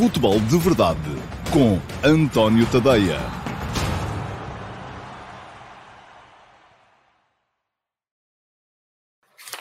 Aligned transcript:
Futebol 0.00 0.40
de 0.40 0.56
Verdade 0.56 0.98
com 1.52 1.78
António 2.02 2.64
Tadeia. 2.72 3.18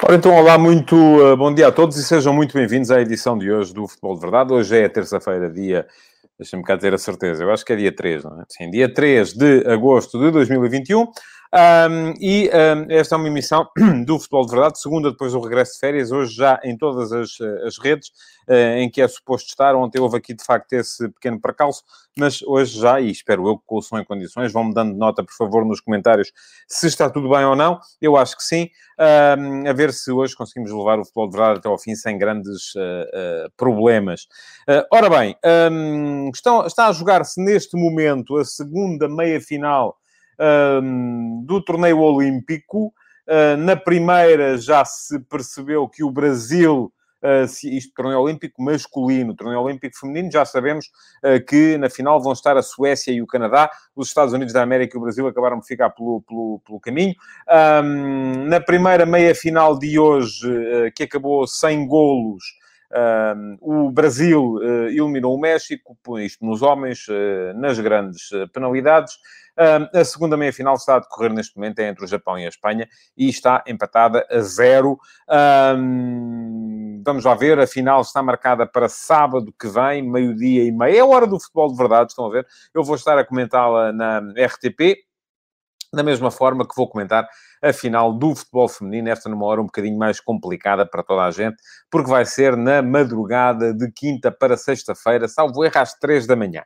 Ora 0.02 0.16
então, 0.16 0.34
olá, 0.34 0.58
muito 0.58 0.96
uh, 0.96 1.36
bom 1.36 1.54
dia 1.54 1.68
a 1.68 1.72
todos 1.74 1.98
e 1.98 2.04
sejam 2.06 2.34
muito 2.34 2.54
bem-vindos 2.54 2.90
à 2.90 3.02
edição 3.02 3.38
de 3.38 3.52
hoje 3.52 3.74
do 3.74 3.86
Futebol 3.86 4.16
de 4.16 4.22
Verdade. 4.22 4.54
Hoje 4.54 4.78
é 4.78 4.88
terça-feira, 4.88 5.52
dia, 5.52 5.86
deixa-me 6.40 6.64
cá 6.64 6.78
ter 6.78 6.94
a 6.94 6.98
certeza, 6.98 7.44
eu 7.44 7.52
acho 7.52 7.66
que 7.66 7.74
é 7.74 7.76
dia 7.76 7.94
3, 7.94 8.24
não 8.24 8.40
é? 8.40 8.46
Sim, 8.48 8.72
dia 8.72 8.94
3 8.94 9.34
de 9.34 9.68
agosto 9.68 10.18
de 10.18 10.32
2021. 10.32 11.06
Um, 11.52 12.14
e 12.20 12.48
um, 12.48 12.86
esta 12.92 13.16
é 13.16 13.18
uma 13.18 13.28
emissão 13.28 13.68
do 14.06 14.20
Futebol 14.20 14.46
de 14.46 14.52
Verdade, 14.52 14.80
segunda 14.80 15.10
depois 15.10 15.34
do 15.34 15.40
regresso 15.40 15.74
de 15.74 15.80
férias, 15.80 16.12
hoje 16.12 16.36
já 16.36 16.60
em 16.64 16.78
todas 16.78 17.12
as, 17.12 17.42
as 17.66 17.80
redes 17.80 18.10
uh, 18.48 18.78
em 18.78 18.90
que 18.90 19.02
é 19.02 19.08
suposto 19.08 19.50
estar. 19.50 19.74
Ontem 19.74 20.00
houve 20.00 20.18
aqui 20.18 20.36
de 20.36 20.44
facto 20.44 20.72
esse 20.74 21.10
pequeno 21.10 21.42
percalço, 21.42 21.84
mas 22.16 22.44
hoje 22.44 22.80
já, 22.80 23.02
e 23.02 23.10
espero 23.10 23.48
eu 23.48 23.58
que 23.58 23.64
o 23.68 23.82
som 23.82 23.98
em 23.98 24.06
condições, 24.06 24.54
vão-me 24.54 24.76
dando 24.76 24.96
nota, 24.96 25.24
por 25.24 25.34
favor, 25.34 25.66
nos 25.66 25.82
comentários 25.82 26.32
se 26.68 26.86
está 26.86 27.10
tudo 27.10 27.30
bem 27.30 27.44
ou 27.46 27.56
não. 27.56 27.80
Eu 28.00 28.16
acho 28.16 28.38
que 28.38 28.44
sim. 28.44 28.70
Um, 29.00 29.68
a 29.68 29.74
ver 29.74 29.94
se 29.94 30.12
hoje 30.12 30.36
conseguimos 30.36 30.72
levar 30.72 31.00
o 31.00 31.06
Futebol 31.06 31.30
de 31.30 31.38
Verdade 31.38 31.60
até 31.60 31.70
ao 31.70 31.80
fim 31.80 31.96
sem 31.96 32.18
grandes 32.18 32.76
uh, 32.76 33.48
uh, 33.48 33.52
problemas. 33.58 34.28
ora 34.92 35.10
bem, 35.10 35.36
está 36.66 36.88
a 36.88 36.92
jogar-se 36.92 37.42
neste 37.44 37.76
momento 37.76 38.38
a 38.38 38.46
segunda 38.46 39.08
meia-final 39.08 39.99
um, 40.40 41.44
do 41.46 41.62
torneio 41.64 42.00
olímpico. 42.00 42.94
Uh, 43.28 43.56
na 43.58 43.76
primeira 43.76 44.58
já 44.58 44.84
se 44.84 45.20
percebeu 45.20 45.88
que 45.88 46.04
o 46.04 46.10
Brasil, 46.10 46.92
uh, 47.22 47.48
se, 47.48 47.78
isto 47.78 47.94
torneio 47.94 48.20
olímpico 48.20 48.60
masculino, 48.64 49.36
torneio 49.36 49.62
olímpico 49.62 50.00
feminino, 50.00 50.32
já 50.32 50.44
sabemos 50.46 50.88
uh, 51.24 51.46
que 51.46 51.78
na 51.78 51.92
final 51.92 52.20
vão 52.20 52.34
estar 52.34 52.58
a 52.58 52.64
Suécia 52.64 53.12
e 53.12 53.22
o 53.22 53.28
Canadá. 53.28 53.70
Os 53.96 54.08
Estados 54.08 54.34
Unidos 54.34 54.54
da 54.54 54.64
América 54.64 54.98
e 54.98 55.00
o 55.00 55.04
Brasil 55.04 55.28
acabaram 55.28 55.60
de 55.60 55.68
ficar 55.68 55.92
pelo, 55.92 56.22
pelo, 56.22 56.60
pelo 56.66 56.80
caminho. 56.80 57.14
Um, 57.84 58.46
na 58.48 58.60
primeira 58.60 59.06
meia-final 59.06 59.78
de 59.78 60.00
hoje, 60.00 60.50
que 60.96 61.04
acabou 61.04 61.46
sem 61.46 61.86
golos, 61.86 62.44
o 63.62 63.92
Brasil 63.92 64.56
uh, 64.56 64.88
eliminou 64.88 65.36
o 65.36 65.40
México, 65.40 65.98
isto 66.20 66.44
nos 66.46 66.62
homens, 66.62 67.08
uh, 67.08 67.54
nas 67.56 67.80
grandes 67.80 68.32
uh, 68.32 68.48
penalidades. 68.50 69.14
A 69.94 70.06
segunda 70.06 70.38
meia-final 70.38 70.76
está 70.76 70.96
a 70.96 71.00
decorrer 71.00 71.34
neste 71.34 71.58
momento 71.58 71.80
é 71.80 71.90
entre 71.90 72.06
o 72.06 72.08
Japão 72.08 72.40
e 72.40 72.46
a 72.46 72.48
Espanha 72.48 72.88
e 73.18 73.28
está 73.28 73.62
empatada 73.68 74.26
a 74.32 74.40
zero. 74.40 74.98
Vamos 77.06 77.26
lá 77.26 77.36
ver, 77.36 77.60
a 77.60 77.68
final 77.68 78.00
está 78.00 78.24
marcada 78.24 78.66
para 78.66 78.88
sábado 78.88 79.54
que 79.60 79.68
vem, 79.68 80.02
meio-dia 80.02 80.64
e 80.64 80.72
meia. 80.72 81.00
É 81.00 81.00
a 81.02 81.06
hora 81.06 81.28
do 81.28 81.38
futebol 81.38 81.70
de 81.70 81.76
verdade, 81.76 82.12
estão 82.12 82.28
a 82.28 82.30
ver? 82.30 82.48
Eu 82.74 82.86
vou 82.86 82.96
estar 82.96 83.18
a 83.18 83.26
comentá-la 83.26 83.92
na 83.92 84.20
RTP 84.20 85.09
da 85.92 86.04
mesma 86.04 86.30
forma 86.30 86.68
que 86.68 86.76
vou 86.76 86.88
comentar 86.88 87.28
a 87.62 87.74
final 87.74 88.14
do 88.14 88.36
futebol 88.36 88.68
feminino, 88.68 89.10
esta 89.10 89.30
numa 89.30 89.46
hora 89.46 89.62
um 89.62 89.66
bocadinho 89.66 89.98
mais 89.98 90.20
complicada 90.20 90.86
para 90.86 91.04
toda 91.04 91.24
a 91.24 91.32
gente, 91.32 91.58
porque 91.90 92.10
vai 92.10 92.26
ser 92.26 92.56
na 92.56 92.82
madrugada 92.82 93.74
de 93.74 93.92
quinta 93.92 94.32
para 94.32 94.56
sexta-feira, 94.56 95.28
salvo 95.28 95.66
erro 95.66 95.80
às 95.80 95.94
três 95.96 96.26
da 96.26 96.36
manhã. 96.36 96.64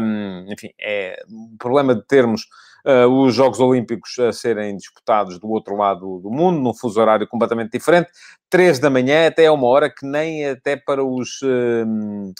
Um, 0.00 0.46
enfim, 0.50 0.70
é 0.80 1.22
o 1.28 1.56
problema 1.58 1.94
de 1.94 2.06
termos 2.06 2.46
uh, 2.86 3.08
os 3.08 3.34
Jogos 3.34 3.60
Olímpicos 3.60 4.18
a 4.18 4.32
serem 4.32 4.76
disputados 4.76 5.38
do 5.38 5.48
outro 5.48 5.76
lado 5.76 6.20
do 6.20 6.30
mundo, 6.30 6.60
num 6.60 6.74
fuso 6.74 7.00
horário 7.00 7.26
completamente 7.26 7.72
diferente. 7.72 8.10
Três 8.48 8.78
da 8.78 8.88
manhã 8.88 9.26
até 9.26 9.44
é 9.44 9.50
uma 9.50 9.66
hora 9.66 9.90
que 9.90 10.06
nem 10.06 10.48
até 10.48 10.76
para 10.76 11.04
os... 11.04 11.42
Uh, 11.42 12.32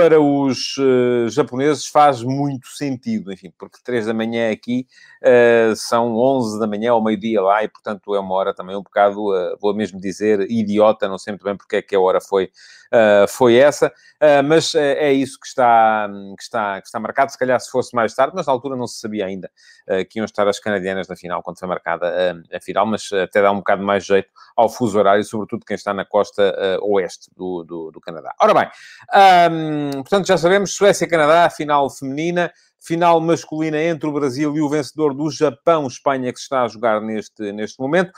para 0.00 0.18
os 0.18 0.78
uh, 0.78 1.28
japoneses 1.28 1.86
faz 1.86 2.22
muito 2.22 2.68
sentido, 2.68 3.30
enfim, 3.30 3.52
porque 3.58 3.76
3 3.84 4.06
da 4.06 4.14
manhã 4.14 4.50
aqui 4.50 4.86
uh, 5.22 5.76
são 5.76 6.16
11 6.16 6.58
da 6.58 6.66
manhã 6.66 6.92
ao 6.92 7.04
meio-dia 7.04 7.42
lá 7.42 7.62
e, 7.62 7.68
portanto, 7.68 8.14
é 8.14 8.18
uma 8.18 8.34
hora 8.34 8.54
também 8.54 8.74
um 8.74 8.82
bocado, 8.82 9.20
uh, 9.20 9.58
vou 9.60 9.74
mesmo 9.74 10.00
dizer, 10.00 10.50
idiota, 10.50 11.06
não 11.06 11.18
sei 11.18 11.32
muito 11.32 11.44
bem 11.44 11.54
porque 11.54 11.76
é 11.76 11.82
que 11.82 11.94
a 11.94 12.00
hora 12.00 12.18
foi, 12.18 12.50
foi 13.28 13.54
essa, 13.54 13.92
mas 14.44 14.74
é 14.74 15.12
isso 15.12 15.38
que 15.38 15.46
está, 15.46 16.08
que, 16.36 16.42
está, 16.42 16.80
que 16.80 16.86
está 16.88 16.98
marcado, 16.98 17.30
se 17.30 17.38
calhar 17.38 17.60
se 17.60 17.70
fosse 17.70 17.94
mais 17.94 18.12
tarde, 18.12 18.32
mas 18.34 18.46
na 18.46 18.52
altura 18.52 18.74
não 18.74 18.88
se 18.88 18.98
sabia 18.98 19.26
ainda 19.26 19.48
que 20.08 20.18
iam 20.18 20.24
estar 20.24 20.48
as 20.48 20.58
canadianas 20.58 21.06
na 21.06 21.14
final, 21.14 21.40
quando 21.40 21.60
foi 21.60 21.68
marcada 21.68 22.42
a 22.52 22.60
final, 22.60 22.86
mas 22.86 23.08
até 23.12 23.42
dá 23.42 23.52
um 23.52 23.58
bocado 23.58 23.84
mais 23.84 24.04
jeito 24.04 24.28
ao 24.56 24.68
fuso 24.68 24.98
horário, 24.98 25.22
sobretudo 25.22 25.64
quem 25.64 25.76
está 25.76 25.94
na 25.94 26.04
costa 26.04 26.52
oeste 26.82 27.30
do, 27.36 27.62
do, 27.62 27.90
do 27.92 28.00
Canadá. 28.00 28.34
Ora 28.40 28.54
bem, 28.54 28.68
um, 29.52 29.89
portanto, 29.92 30.26
já 30.26 30.36
sabemos, 30.38 30.74
Suécia-Canadá, 30.74 31.50
final 31.50 31.90
feminina 31.90 32.52
final 32.80 33.20
masculina 33.20 33.80
entre 33.80 34.08
o 34.08 34.12
Brasil 34.12 34.56
e 34.56 34.62
o 34.62 34.68
vencedor 34.68 35.14
do 35.14 35.30
Japão-Espanha 35.30 36.32
que 36.32 36.38
se 36.38 36.44
está 36.44 36.62
a 36.62 36.68
jogar 36.68 37.00
neste, 37.00 37.52
neste 37.52 37.78
momento. 37.78 38.10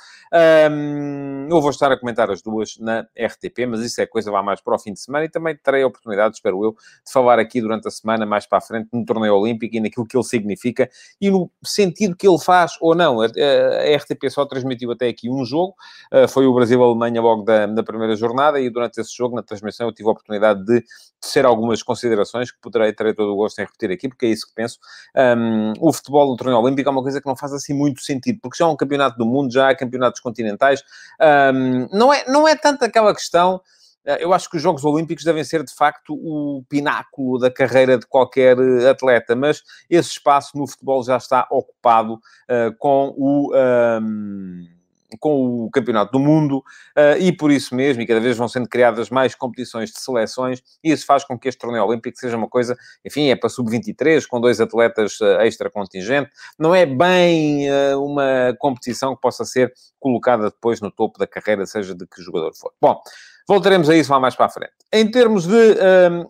Um, 0.71 1.49
eu 1.51 1.61
vou 1.61 1.71
estar 1.71 1.91
a 1.91 1.99
comentar 1.99 2.31
as 2.31 2.41
duas 2.41 2.79
na 2.79 3.01
RTP, 3.19 3.67
mas 3.69 3.81
isso 3.81 4.01
é 4.01 4.07
coisa 4.07 4.31
lá 4.31 4.43
mais 4.43 4.61
para 4.61 4.75
o 4.75 4.79
fim 4.79 4.93
de 4.93 5.01
semana 5.01 5.25
e 5.25 5.29
também 5.29 5.57
terei 5.57 5.83
a 5.83 5.87
oportunidade, 5.87 6.37
espero 6.37 6.65
eu, 6.65 6.73
de 6.73 7.13
falar 7.13 7.39
aqui 7.39 7.61
durante 7.61 7.89
a 7.89 7.91
semana, 7.91 8.25
mais 8.25 8.47
para 8.47 8.59
a 8.59 8.61
frente, 8.61 8.89
no 8.93 9.05
torneio 9.05 9.35
olímpico 9.35 9.77
e 9.77 9.81
naquilo 9.81 10.07
que 10.07 10.17
ele 10.17 10.25
significa 10.25 10.89
e 11.21 11.31
no 11.31 11.51
sentido 11.65 12.17
que 12.17 12.27
ele 12.27 12.39
faz 12.39 12.73
ou 12.81 12.95
não. 12.95 13.21
A, 13.21 13.27
a 13.27 13.97
RTP 13.97 14.31
só 14.31 14.47
transmitiu 14.47 14.93
até 14.93 15.09
aqui 15.09 15.29
um 15.29 15.45
jogo, 15.45 15.75
uh, 16.13 16.29
foi 16.29 16.47
o 16.47 16.55
Brasil-Alemanha 16.55 17.21
logo 17.21 17.43
da, 17.43 17.67
da 17.67 17.83
primeira 17.83 18.15
jornada 18.15 18.61
e 18.61 18.71
durante 18.71 19.01
esse 19.01 19.15
jogo, 19.17 19.35
na 19.35 19.43
transmissão, 19.43 19.89
eu 19.89 19.93
tive 19.93 20.09
a 20.09 20.13
oportunidade 20.13 20.65
de 20.65 20.85
tecer 21.21 21.45
algumas 21.47 21.83
considerações 21.83 22.51
que 22.51 22.59
poderei, 22.61 22.93
terei 22.93 23.15
todo 23.15 23.33
o 23.33 23.37
gosto 23.37 23.61
em 23.61 23.63
repetir 23.63 23.91
aqui, 23.91 24.09
porque 24.09 24.27
é 24.27 24.31
isso 24.31 24.47
que 24.47 24.52
penso. 24.55 24.79
Um, 25.17 25.73
o 25.81 25.93
futebol 25.93 26.29
do 26.29 26.37
torneio 26.37 26.61
olímpico 26.61 26.89
é 26.89 26.93
uma 26.93 27.03
coisa 27.03 27.21
que 27.21 27.27
não 27.27 27.37
faz 27.37 27.53
assim 27.53 27.75
muito 27.75 28.01
sentido, 28.03 28.39
porque 28.41 28.57
já 28.59 28.67
há 28.67 28.71
um 28.71 28.77
campeonato 28.77 29.17
do 29.17 29.27
mundo, 29.27 29.53
já 29.53 29.71
há 29.71 29.77
campeonatos 29.77 30.21
continentais. 30.21 30.83
Um, 31.21 31.89
não, 31.93 32.13
é, 32.13 32.25
não 32.27 32.47
é 32.47 32.55
tanto 32.57 32.85
aquela 32.85 33.15
questão 33.15 33.61
eh, 34.05 34.25
eu 34.25 34.33
acho 34.33 34.51
que 34.51 34.57
os 34.57 34.63
Jogos 34.63 34.85
Olímpicos 34.85 35.25
devem 35.25 35.45
ser, 35.45 35.63
de 35.65 35.75
facto, 35.75 36.15
o 36.15 36.65
pináculo 36.69 37.39
da 37.39 37.51
carreira 37.51 37.99
de 37.99 38.07
qualquer 38.07 38.59
eh, 38.59 38.89
atleta, 38.89 39.35
mas 39.37 39.63
esse 39.89 40.11
espaço 40.11 40.57
no 40.57 40.67
futebol 40.67 41.03
já 41.05 41.17
está 41.17 41.47
ocupado 41.51 42.15
uh, 42.15 42.77
com 42.79 43.15
o. 43.17 43.53
Um 43.55 44.82
com 45.19 45.65
o 45.65 45.71
Campeonato 45.71 46.13
do 46.13 46.19
Mundo 46.19 46.59
uh, 46.59 47.19
e 47.19 47.33
por 47.33 47.51
isso 47.51 47.75
mesmo, 47.75 48.03
e 48.03 48.07
cada 48.07 48.21
vez 48.21 48.37
vão 48.37 48.49
sendo 48.49 48.69
criadas 48.69 49.11
mais 49.11 49.35
competições 49.35 49.91
de 49.91 50.01
seleções, 50.01 50.63
e 50.83 50.93
isso 50.93 51.07
faz 51.07 51.25
com 51.25 51.39
que 51.39 51.49
este 51.49 51.61
torneio 51.61 51.85
olímpico 51.85 52.19
seja 52.19 52.37
uma 52.37 52.49
coisa, 52.49 52.77
enfim, 53.05 53.29
é 53.31 53.37
para 53.37 53.49
sub-23, 53.49 54.27
com 54.27 54.41
dois 54.41 54.61
atletas 54.61 55.21
uh, 55.21 55.41
extra-contingente, 55.41 56.31
não 56.59 56.75
é 56.75 56.87
bem 56.87 57.71
uh, 57.71 58.03
uma 58.03 58.55
competição 58.59 59.15
que 59.15 59.21
possa 59.21 59.45
ser 59.45 59.73
colocada 59.99 60.45
depois 60.45 60.81
no 60.81 60.91
topo 60.91 61.19
da 61.19 61.27
carreira, 61.27 61.67
seja 61.67 61.95
de 61.95 62.07
que 62.07 62.23
jogador 62.23 62.53
for. 62.55 62.73
Bom, 62.81 63.01
voltaremos 63.49 63.89
a 63.89 63.97
isso 63.97 64.13
lá 64.13 64.19
mais 64.19 64.35
para 64.35 64.47
a 64.47 64.51
frente. 64.51 64.73
Em 64.93 65.11
termos 65.11 65.47
de 65.47 65.77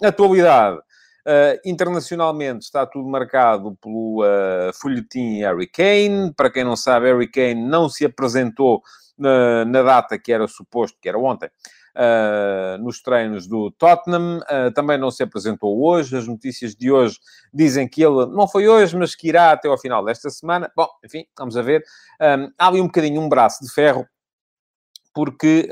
atualidade, 0.03 0.79
Uh, 1.25 1.55
internacionalmente 1.65 2.65
está 2.65 2.85
tudo 2.85 3.09
marcado 3.09 3.77
pelo 3.81 4.25
uh, 4.25 4.73
folhetim 4.75 5.39
Harry 5.39 5.69
Kane. 5.69 6.35
Para 6.37 6.51
quem 6.51 6.65
não 6.65 6.75
sabe, 6.75 7.07
Harry 7.07 7.31
Kane 7.31 7.55
não 7.55 7.89
se 7.89 8.05
apresentou 8.05 8.83
na, 9.17 9.65
na 9.65 9.83
data 9.83 10.19
que 10.19 10.33
era 10.33 10.49
suposto, 10.49 10.99
que 11.01 11.09
era 11.09 11.17
ontem, 11.17 11.47
uh, 11.47 12.83
nos 12.83 13.01
treinos 13.01 13.47
do 13.47 13.71
Tottenham. 13.71 14.39
Uh, 14.41 14.73
também 14.75 14.99
não 14.99 15.13
se 15.13 15.23
apresentou 15.23 15.81
hoje. 15.81 16.17
As 16.17 16.27
notícias 16.27 16.75
de 16.75 16.91
hoje 16.91 17.21
dizem 17.55 17.87
que 17.87 18.03
ele 18.03 18.27
não 18.27 18.49
foi 18.49 18.67
hoje, 18.67 18.97
mas 18.97 19.15
que 19.15 19.29
irá 19.29 19.53
até 19.53 19.69
ao 19.69 19.79
final 19.79 20.05
desta 20.05 20.29
semana. 20.29 20.73
Bom, 20.75 20.89
enfim, 21.05 21.25
vamos 21.39 21.57
a 21.57 21.63
ver. 21.63 21.85
Um, 22.21 22.51
há 22.59 22.67
ali 22.67 22.81
um 22.81 22.87
bocadinho 22.87 23.21
um 23.21 23.29
braço 23.29 23.65
de 23.65 23.73
ferro, 23.73 24.05
porque 25.15 25.69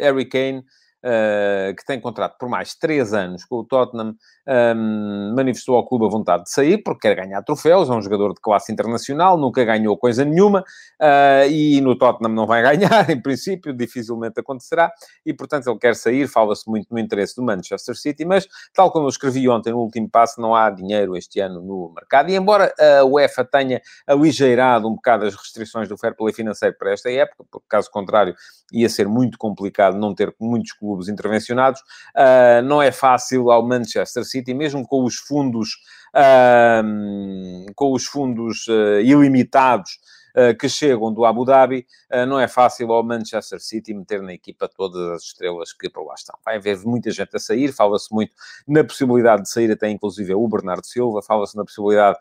Harry 0.00 0.26
Kane 0.26 0.62
uh, 1.04 1.74
que 1.74 1.84
tem 1.84 2.00
contrato 2.00 2.36
por 2.38 2.48
mais 2.48 2.74
três 2.74 3.12
anos 3.12 3.44
com 3.44 3.56
o 3.56 3.64
Tottenham, 3.64 4.14
um, 4.46 5.34
manifestou 5.36 5.76
ao 5.76 5.86
clube 5.86 6.06
a 6.06 6.08
vontade 6.08 6.44
de 6.44 6.50
sair, 6.50 6.78
porque 6.78 7.08
quer 7.08 7.14
ganhar 7.14 7.42
troféus, 7.42 7.88
é 7.88 7.92
um 7.92 8.02
jogador 8.02 8.34
de 8.34 8.40
classe 8.40 8.72
internacional, 8.72 9.36
nunca 9.36 9.64
ganhou 9.64 9.96
coisa 9.96 10.24
nenhuma, 10.24 10.60
uh, 10.60 11.48
e 11.50 11.80
no 11.80 11.96
Tottenham 11.96 12.32
não 12.34 12.46
vai 12.46 12.62
ganhar, 12.76 13.08
em 13.10 13.20
princípio, 13.20 13.72
dificilmente 13.72 14.40
acontecerá, 14.40 14.90
e 15.24 15.32
portanto 15.32 15.68
ele 15.68 15.78
quer 15.78 15.94
sair, 15.94 16.28
fala-se 16.28 16.68
muito 16.68 16.88
no 16.90 16.98
interesse 16.98 17.36
do 17.36 17.42
Manchester 17.42 17.96
City, 17.96 18.24
mas 18.24 18.46
tal 18.74 18.90
como 18.90 19.06
eu 19.06 19.10
escrevi 19.10 19.48
ontem 19.48 19.72
no 19.72 19.78
último 19.78 20.08
passo, 20.08 20.40
não 20.40 20.54
há 20.54 20.70
dinheiro 20.70 21.16
este 21.16 21.40
ano 21.40 21.60
no 21.60 21.92
mercado, 21.94 22.30
e 22.30 22.36
embora 22.36 22.72
a 22.78 23.04
UEFA 23.04 23.44
tenha 23.44 23.80
aligeirado 24.06 24.88
um 24.88 24.94
bocado 24.94 25.24
as 25.24 25.34
restrições 25.34 25.88
do 25.88 25.96
fair 25.96 26.14
play 26.16 26.32
financeiro 26.32 26.76
para 26.78 26.92
esta 26.92 27.10
época, 27.10 27.44
porque 27.50 27.66
caso 27.68 27.90
contrário 27.90 28.34
ia 28.72 28.88
ser 28.88 29.06
muito 29.06 29.38
complicado 29.38 29.96
não 29.98 30.14
ter 30.14 30.34
muitos 30.40 30.72
clubes 30.72 30.91
clubes 30.92 31.08
intervencionados. 31.08 31.80
Uh, 32.14 32.62
não 32.64 32.82
é 32.82 32.92
fácil 32.92 33.50
ao 33.50 33.66
Manchester 33.66 34.24
City, 34.24 34.52
mesmo 34.52 34.86
com 34.86 35.04
os 35.04 35.16
fundos, 35.16 35.70
uh, 36.14 37.72
com 37.74 37.92
os 37.92 38.04
fundos 38.04 38.66
uh, 38.68 39.00
ilimitados 39.00 39.98
que 40.58 40.68
chegam 40.68 41.12
do 41.12 41.24
Abu 41.24 41.44
Dhabi, 41.44 41.86
uh, 42.12 42.26
não 42.26 42.38
é 42.38 42.48
fácil 42.48 42.92
ao 42.92 43.02
Manchester 43.02 43.60
City 43.60 43.92
meter 43.94 44.22
na 44.22 44.32
equipa 44.32 44.68
todas 44.68 45.00
as 45.10 45.22
estrelas 45.22 45.72
que 45.72 45.88
por 45.90 46.04
lá 46.06 46.14
estão. 46.14 46.38
Vai 46.44 46.56
haver 46.56 46.78
muita 46.84 47.10
gente 47.10 47.34
a 47.34 47.38
sair, 47.38 47.72
fala-se 47.72 48.12
muito 48.12 48.32
na 48.66 48.82
possibilidade 48.82 49.42
de 49.42 49.50
sair 49.50 49.70
até 49.70 49.88
inclusive 49.88 50.34
o 50.34 50.48
Bernardo 50.48 50.86
Silva, 50.86 51.22
fala-se 51.22 51.56
na 51.56 51.64
possibilidade 51.64 52.18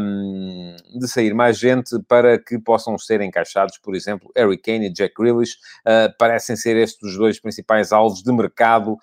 um, 0.00 0.76
de 0.98 1.08
sair 1.08 1.34
mais 1.34 1.58
gente 1.58 1.98
para 2.08 2.38
que 2.38 2.58
possam 2.58 2.96
ser 2.98 3.20
encaixados, 3.20 3.78
por 3.78 3.94
exemplo, 3.94 4.30
Harry 4.36 4.58
Kane 4.58 4.86
e 4.86 4.92
Jack 4.92 5.14
Grealish, 5.16 5.56
uh, 5.86 6.16
parecem 6.18 6.56
ser 6.56 6.76
estes 6.76 7.08
os 7.08 7.16
dois 7.16 7.40
principais 7.40 7.92
alvos 7.92 8.22
de 8.22 8.32
mercado 8.32 8.96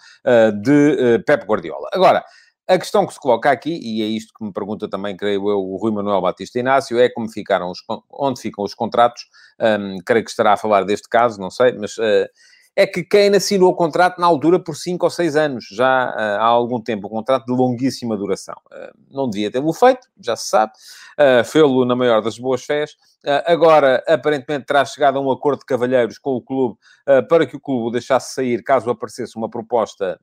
de 0.61 1.19
Pep 1.25 1.45
Guardiola. 1.45 1.89
Agora, 1.93 2.23
a 2.67 2.77
questão 2.77 3.05
que 3.05 3.13
se 3.13 3.19
coloca 3.19 3.51
aqui, 3.51 3.79
e 3.81 4.01
é 4.01 4.05
isto 4.05 4.33
que 4.33 4.43
me 4.43 4.51
pergunta 4.51 4.89
também, 4.89 5.15
creio 5.15 5.49
eu, 5.49 5.59
o 5.59 5.77
Rui 5.77 5.91
Manuel 5.91 6.21
Batista 6.21 6.59
Inácio, 6.59 6.99
é 6.99 7.09
como 7.09 7.29
ficaram 7.29 7.69
os, 7.69 7.79
onde 8.09 8.41
ficam 8.41 8.63
os 8.63 8.73
contratos. 8.73 9.27
Um, 9.59 9.97
creio 10.05 10.23
que 10.23 10.31
estará 10.31 10.53
a 10.53 10.57
falar 10.57 10.83
deste 10.83 11.07
caso, 11.07 11.39
não 11.39 11.49
sei, 11.49 11.73
mas 11.73 11.97
uh, 11.97 12.27
é 12.75 12.85
que 12.85 13.03
Kane 13.03 13.37
assinou 13.37 13.71
o 13.71 13.75
contrato 13.75 14.19
na 14.19 14.27
altura 14.27 14.59
por 14.59 14.75
5 14.75 15.05
ou 15.05 15.09
6 15.09 15.35
anos, 15.37 15.65
já 15.71 16.09
uh, 16.09 16.41
há 16.41 16.45
algum 16.45 16.81
tempo, 16.81 17.07
um 17.07 17.09
contrato 17.09 17.45
de 17.45 17.53
longuíssima 17.53 18.17
duração. 18.17 18.55
Uh, 18.69 18.91
não 19.09 19.29
devia 19.29 19.49
tê-lo 19.49 19.71
feito, 19.71 20.07
já 20.19 20.35
se 20.35 20.49
sabe, 20.49 20.73
uh, 21.17 21.43
fê-lo 21.45 21.85
na 21.85 21.95
maior 21.95 22.21
das 22.21 22.37
boas 22.37 22.65
fés. 22.65 22.97
agora, 23.45 24.03
aparentemente, 24.07 24.65
terá 24.65 24.83
chegado 24.83 25.17
a 25.17 25.21
um 25.21 25.31
acordo 25.31 25.59
de 25.59 25.65
cavalheiros 25.65 26.17
com 26.17 26.31
o 26.31 26.41
clube 26.41 26.77
para 27.29 27.45
que 27.47 27.55
o 27.55 27.59
clube 27.59 27.87
o 27.87 27.91
deixasse 27.91 28.35
sair 28.35 28.61
caso 28.61 28.89
aparecesse 28.89 29.35
uma 29.35 29.49
proposta 29.49 30.19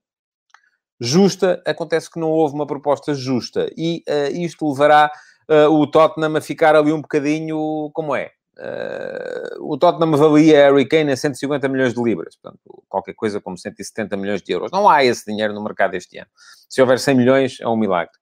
justa, 1.02 1.60
acontece 1.66 2.10
que 2.10 2.20
não 2.20 2.31
houve 2.31 2.54
uma 2.54 2.66
proposta 2.66 3.12
justa. 3.12 3.69
E 3.76 4.02
uh, 4.08 4.37
isto 4.37 4.69
levará 4.70 5.10
uh, 5.50 5.70
o 5.70 5.87
Tottenham 5.87 6.37
a 6.37 6.40
ficar 6.40 6.76
ali 6.76 6.93
um 6.93 7.02
bocadinho 7.02 7.90
como 7.93 8.14
é. 8.14 8.31
Uh, 8.56 9.72
o 9.72 9.76
Tottenham 9.76 10.14
avalia 10.14 10.69
Harry 10.69 10.87
Kane 10.87 11.10
a 11.10 11.16
150 11.16 11.69
milhões 11.69 11.94
de 11.94 12.02
libras, 12.02 12.37
portanto, 12.37 12.84
qualquer 12.88 13.14
coisa 13.14 13.40
como 13.40 13.58
170 13.58 14.16
milhões 14.16 14.43
de 14.43 14.52
euros. 14.52 14.70
Não 14.70 14.88
há 14.88 15.04
esse 15.04 15.25
dinheiro 15.26 15.52
no 15.52 15.64
mercado 15.64 15.94
este 15.94 16.19
ano. 16.19 16.28
Se 16.69 16.81
houver 16.81 16.99
100 16.99 17.14
milhões, 17.16 17.58
é 17.60 17.66
um 17.66 17.76
milagre. 17.76 18.12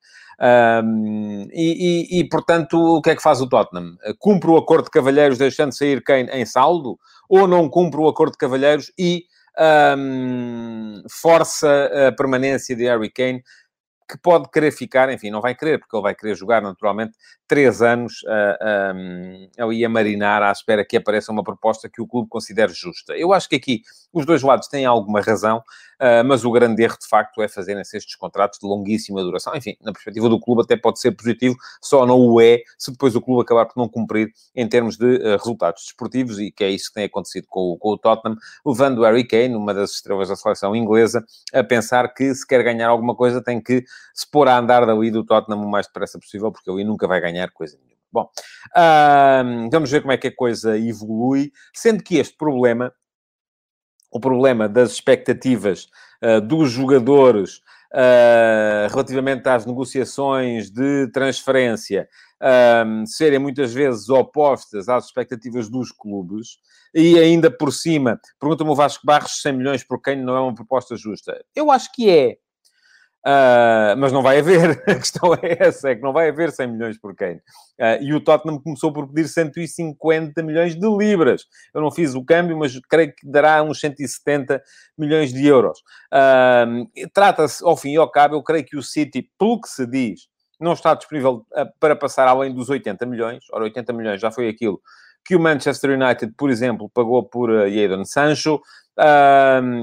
Um, 0.82 1.48
e, 1.52 2.16
e, 2.16 2.20
e, 2.20 2.28
portanto, 2.28 2.78
o 2.78 3.02
que 3.02 3.10
é 3.10 3.16
que 3.16 3.22
faz 3.22 3.42
o 3.42 3.48
Tottenham? 3.48 3.96
Cumpre 4.18 4.50
o 4.50 4.56
acordo 4.56 4.84
de 4.84 4.90
cavalheiros 4.90 5.36
deixando 5.36 5.76
sair 5.76 6.02
Kane 6.02 6.30
em 6.32 6.46
saldo? 6.46 6.98
Ou 7.28 7.46
não 7.46 7.68
cumpre 7.68 8.00
o 8.00 8.08
acordo 8.08 8.32
de 8.32 8.38
cavalheiros 8.38 8.90
e 8.98 9.24
um, 9.58 11.02
força 11.10 12.08
a 12.08 12.12
permanência 12.12 12.74
de 12.76 12.84
Harry 12.84 13.10
Kane, 13.10 13.42
que 14.10 14.18
pode 14.18 14.50
querer 14.50 14.72
ficar, 14.72 15.12
enfim, 15.12 15.30
não 15.30 15.40
vai 15.40 15.54
querer, 15.54 15.78
porque 15.78 15.94
ele 15.94 16.02
vai 16.02 16.14
querer 16.14 16.34
jogar 16.34 16.60
naturalmente 16.60 17.12
três 17.46 17.80
anos 17.80 18.22
uh, 18.24 18.96
um, 18.96 19.48
ali 19.58 19.84
a 19.84 19.88
marinar 19.88 20.42
à 20.42 20.50
espera 20.50 20.84
que 20.84 20.96
apareça 20.96 21.30
uma 21.30 21.44
proposta 21.44 21.88
que 21.88 22.02
o 22.02 22.06
clube 22.06 22.28
considere 22.28 22.72
justa. 22.72 23.16
Eu 23.16 23.32
acho 23.32 23.48
que 23.48 23.56
aqui 23.56 23.82
os 24.12 24.26
dois 24.26 24.42
lados 24.42 24.66
têm 24.66 24.84
alguma 24.84 25.20
razão, 25.20 25.62
uh, 26.00 26.24
mas 26.24 26.44
o 26.44 26.50
grande 26.50 26.82
erro, 26.82 26.96
de 27.00 27.06
facto, 27.06 27.42
é 27.42 27.48
fazerem-se 27.48 27.96
estes 27.96 28.16
contratos 28.16 28.58
de 28.58 28.66
longuíssima 28.66 29.22
duração. 29.22 29.54
Enfim, 29.54 29.76
na 29.80 29.92
perspectiva 29.92 30.28
do 30.28 30.40
clube 30.40 30.62
até 30.62 30.76
pode 30.76 30.98
ser 31.00 31.12
positivo, 31.12 31.56
só 31.80 32.06
não 32.06 32.18
o 32.20 32.40
é 32.40 32.62
se 32.78 32.90
depois 32.90 33.14
o 33.14 33.20
clube 33.20 33.42
acabar 33.42 33.66
por 33.66 33.76
não 33.76 33.88
cumprir 33.88 34.32
em 34.54 34.68
termos 34.68 34.96
de 34.96 35.16
uh, 35.16 35.36
resultados 35.36 35.84
desportivos, 35.84 36.38
e 36.38 36.50
que 36.50 36.64
é 36.64 36.70
isso 36.70 36.88
que 36.88 36.94
tem 36.94 37.04
acontecido 37.04 37.46
com, 37.48 37.76
com 37.78 37.90
o 37.90 37.98
Tottenham, 37.98 38.36
levando 38.64 38.98
o 38.98 39.02
Harry 39.02 39.26
Kane, 39.26 39.54
uma 39.54 39.74
das 39.74 39.92
estrelas 39.92 40.28
da 40.28 40.36
seleção 40.36 40.74
inglesa, 40.74 41.24
a 41.52 41.62
pensar 41.62 42.12
que 42.14 42.34
se 42.34 42.46
quer 42.46 42.62
ganhar 42.62 42.88
alguma 42.88 43.14
coisa 43.14 43.42
tem 43.42 43.60
que 43.60 43.84
se 44.14 44.28
pôr 44.30 44.48
a 44.48 44.58
andar 44.58 44.86
dali 44.86 45.10
do 45.10 45.24
Tottenham 45.24 45.62
o 45.62 45.70
mais 45.70 45.86
depressa 45.86 46.18
possível, 46.18 46.50
porque 46.50 46.70
ali 46.70 46.84
nunca 46.84 47.06
vai 47.06 47.20
ganhar 47.20 47.50
coisa 47.50 47.76
nenhuma. 47.76 47.90
Bom, 48.12 48.28
vamos 49.70 49.88
ver 49.88 50.00
como 50.00 50.10
é 50.10 50.16
que 50.16 50.26
a 50.26 50.34
coisa 50.34 50.76
evolui, 50.76 51.52
sendo 51.72 52.02
que 52.02 52.18
este 52.18 52.36
problema 52.36 52.92
o 54.10 54.18
problema 54.18 54.68
das 54.68 54.92
expectativas 54.92 55.88
uh, 56.22 56.40
dos 56.40 56.70
jogadores 56.70 57.60
uh, 57.92 58.90
relativamente 58.90 59.48
às 59.48 59.66
negociações 59.66 60.70
de 60.70 61.08
transferência 61.12 62.08
uh, 62.42 63.06
serem 63.06 63.38
muitas 63.38 63.72
vezes 63.72 64.08
opostas 64.08 64.88
às 64.88 65.06
expectativas 65.06 65.68
dos 65.68 65.92
clubes 65.92 66.58
e 66.94 67.18
ainda 67.18 67.50
por 67.50 67.72
cima, 67.72 68.20
pergunta-me 68.38 68.70
o 68.70 68.74
Vasco 68.74 69.06
Barros 69.06 69.40
100 69.42 69.52
milhões 69.52 69.84
por 69.84 70.00
quem 70.00 70.16
não 70.16 70.36
é 70.36 70.40
uma 70.40 70.54
proposta 70.54 70.96
justa. 70.96 71.40
Eu 71.54 71.70
acho 71.70 71.92
que 71.92 72.10
é. 72.10 72.36
Uh, 73.20 73.92
mas 73.98 74.12
não 74.12 74.22
vai 74.22 74.38
haver, 74.38 74.82
a 74.88 74.94
questão 74.94 75.34
é 75.34 75.56
essa, 75.60 75.90
é 75.90 75.94
que 75.94 76.00
não 76.00 76.12
vai 76.12 76.30
haver 76.30 76.50
100 76.50 76.66
milhões 76.68 76.98
por 76.98 77.14
Kane. 77.14 77.40
Uh, 77.78 78.02
e 78.02 78.14
o 78.14 78.20
Tottenham 78.20 78.58
começou 78.58 78.92
por 78.92 79.06
pedir 79.06 79.28
150 79.28 80.42
milhões 80.42 80.74
de 80.74 80.88
libras. 80.88 81.44
Eu 81.74 81.82
não 81.82 81.90
fiz 81.90 82.14
o 82.14 82.24
câmbio, 82.24 82.56
mas 82.56 82.78
creio 82.88 83.14
que 83.14 83.30
dará 83.30 83.62
uns 83.62 83.78
170 83.80 84.62
milhões 84.96 85.32
de 85.32 85.46
euros. 85.46 85.80
Uh, 86.12 86.88
Trata-se, 87.12 87.62
ao 87.62 87.76
fim 87.76 87.92
e 87.92 87.96
ao 87.96 88.10
cabo, 88.10 88.36
eu 88.36 88.42
creio 88.42 88.64
que 88.64 88.76
o 88.76 88.82
City, 88.82 89.30
pelo 89.38 89.60
que 89.60 89.68
se 89.68 89.86
diz, 89.86 90.28
não 90.58 90.72
está 90.72 90.94
disponível 90.94 91.46
para 91.78 91.96
passar 91.96 92.28
além 92.28 92.54
dos 92.54 92.68
80 92.68 93.04
milhões. 93.06 93.44
Ora, 93.50 93.64
80 93.64 93.92
milhões 93.94 94.20
já 94.20 94.30
foi 94.30 94.48
aquilo 94.48 94.80
que 95.24 95.36
o 95.36 95.40
Manchester 95.40 95.98
United, 95.98 96.32
por 96.36 96.50
exemplo, 96.50 96.90
pagou 96.92 97.22
por 97.22 97.50
Jadon 97.68 98.04
Sancho 98.04 98.60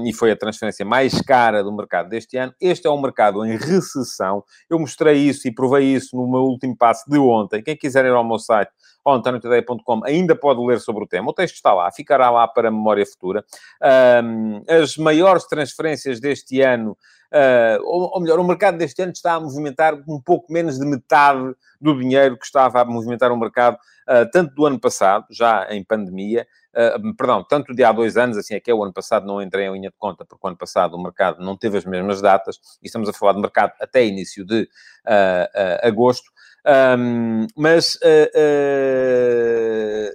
e 0.04 0.12
foi 0.12 0.30
a 0.30 0.36
transferência 0.36 0.84
mais 0.84 1.20
cara 1.22 1.62
do 1.62 1.74
mercado 1.74 2.08
deste 2.08 2.36
ano. 2.36 2.54
Este 2.60 2.86
é 2.86 2.90
um 2.90 3.00
mercado 3.00 3.44
em 3.44 3.56
recessão. 3.56 4.44
Eu 4.70 4.78
mostrei 4.78 5.16
isso 5.16 5.48
e 5.48 5.54
provei 5.54 5.84
isso 5.84 6.16
no 6.16 6.30
meu 6.30 6.42
último 6.42 6.76
passo 6.76 7.08
de 7.08 7.18
ontem. 7.18 7.62
Quem 7.62 7.76
quiser 7.76 8.04
ir 8.04 8.12
ao 8.12 8.24
meu 8.24 8.38
site, 8.38 8.70
antoniotadeia.com, 9.06 10.04
ainda 10.04 10.36
pode 10.36 10.64
ler 10.64 10.80
sobre 10.80 11.04
o 11.04 11.06
tema. 11.06 11.30
O 11.30 11.32
texto 11.32 11.54
está 11.54 11.72
lá, 11.72 11.90
ficará 11.90 12.30
lá 12.30 12.46
para 12.46 12.70
memória 12.70 13.04
futura. 13.06 13.44
Um, 14.22 14.62
as 14.68 14.96
maiores 14.96 15.44
transferências 15.46 16.20
deste 16.20 16.60
ano 16.60 16.96
uh, 17.32 17.82
ou, 17.84 18.10
ou, 18.14 18.20
melhor, 18.20 18.38
o 18.38 18.44
mercado 18.44 18.78
deste 18.78 19.02
ano 19.02 19.12
está 19.12 19.34
a 19.34 19.40
movimentar 19.40 19.94
um 20.08 20.20
pouco 20.20 20.52
menos 20.52 20.78
de 20.78 20.86
metade 20.86 21.54
do 21.80 21.98
dinheiro 21.98 22.36
que 22.38 22.44
estava 22.44 22.80
a 22.80 22.84
movimentar 22.84 23.32
o 23.32 23.36
mercado 23.36 23.74
uh, 23.74 24.28
tanto 24.32 24.54
do 24.54 24.66
ano 24.66 24.80
passado, 24.80 25.26
já 25.30 25.66
em 25.70 25.82
pandemia, 25.84 26.46
uh, 26.74 27.14
perdão, 27.16 27.44
tanto 27.44 27.74
de 27.74 27.84
há 27.84 27.92
dois 27.92 28.16
anos, 28.16 28.36
assim 28.36 28.54
é 28.54 28.60
que 28.60 28.70
é, 28.70 28.74
o 28.74 28.82
ano 28.82 28.92
passado 28.92 29.26
não 29.26 29.40
entrei 29.42 29.66
em 29.66 29.72
linha 29.72 29.90
de 29.90 29.96
conta, 29.98 30.24
porque 30.24 30.46
o 30.46 30.48
ano 30.48 30.56
passado 30.56 30.94
o 30.94 31.02
mercado 31.02 31.44
não 31.44 31.56
teve 31.56 31.78
as 31.78 31.84
mesmas 31.84 32.20
datas, 32.20 32.56
e 32.82 32.86
estamos 32.86 33.08
a 33.08 33.12
falar 33.12 33.32
de 33.32 33.40
mercado 33.40 33.72
até 33.80 34.04
início 34.04 34.44
de 34.44 34.68
agosto, 35.82 36.30
um, 36.66 37.46
mas 37.56 37.94
uh, 37.94 38.28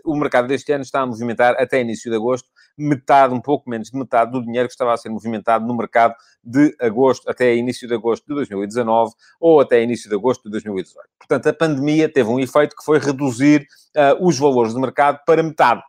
uh, 0.05 0.11
o 0.11 0.15
mercado 0.15 0.47
deste 0.47 0.71
ano 0.71 0.83
está 0.83 1.01
a 1.01 1.05
movimentar, 1.05 1.55
até 1.57 1.81
início 1.81 2.11
de 2.11 2.17
agosto, 2.17 2.47
metade, 2.77 3.33
um 3.33 3.41
pouco 3.41 3.67
menos 3.69 3.89
de 3.89 3.97
metade 3.97 4.31
do 4.31 4.41
dinheiro 4.43 4.67
que 4.67 4.73
estava 4.73 4.93
a 4.93 4.97
ser 4.97 5.09
movimentado 5.09 5.65
no 5.65 5.75
mercado 5.75 6.13
de 6.43 6.75
agosto 6.79 7.29
até 7.29 7.55
início 7.55 7.87
de 7.87 7.93
agosto 7.93 8.25
de 8.27 8.35
2019 8.35 9.13
ou 9.39 9.61
até 9.61 9.81
início 9.81 10.09
de 10.09 10.15
agosto 10.15 10.43
de 10.43 10.51
2018. 10.51 11.07
Portanto, 11.17 11.47
a 11.47 11.53
pandemia 11.53 12.07
teve 12.11 12.29
um 12.29 12.39
efeito 12.39 12.75
que 12.75 12.83
foi 12.83 12.99
reduzir 12.99 13.65
uh, 13.95 14.25
os 14.25 14.37
valores 14.37 14.73
do 14.73 14.79
mercado 14.79 15.19
para 15.25 15.41
metade 15.41 15.81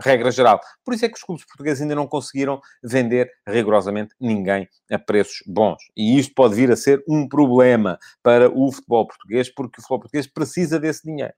regra 0.00 0.30
geral. 0.30 0.60
Por 0.84 0.94
isso 0.94 1.04
é 1.04 1.08
que 1.08 1.16
os 1.16 1.22
clubes 1.22 1.44
portugueses 1.44 1.82
ainda 1.82 1.94
não 1.94 2.06
conseguiram 2.06 2.60
vender 2.82 3.30
rigorosamente 3.46 4.14
ninguém 4.20 4.68
a 4.90 4.98
preços 4.98 5.42
bons. 5.46 5.82
E 5.96 6.18
isto 6.18 6.34
pode 6.34 6.54
vir 6.54 6.70
a 6.70 6.76
ser 6.76 7.02
um 7.08 7.28
problema 7.28 7.98
para 8.22 8.50
o 8.50 8.72
futebol 8.72 9.06
português, 9.06 9.52
porque 9.52 9.78
o 9.78 9.82
futebol 9.82 10.00
português 10.00 10.26
precisa 10.26 10.78
desse 10.78 11.04
dinheiro 11.04 11.34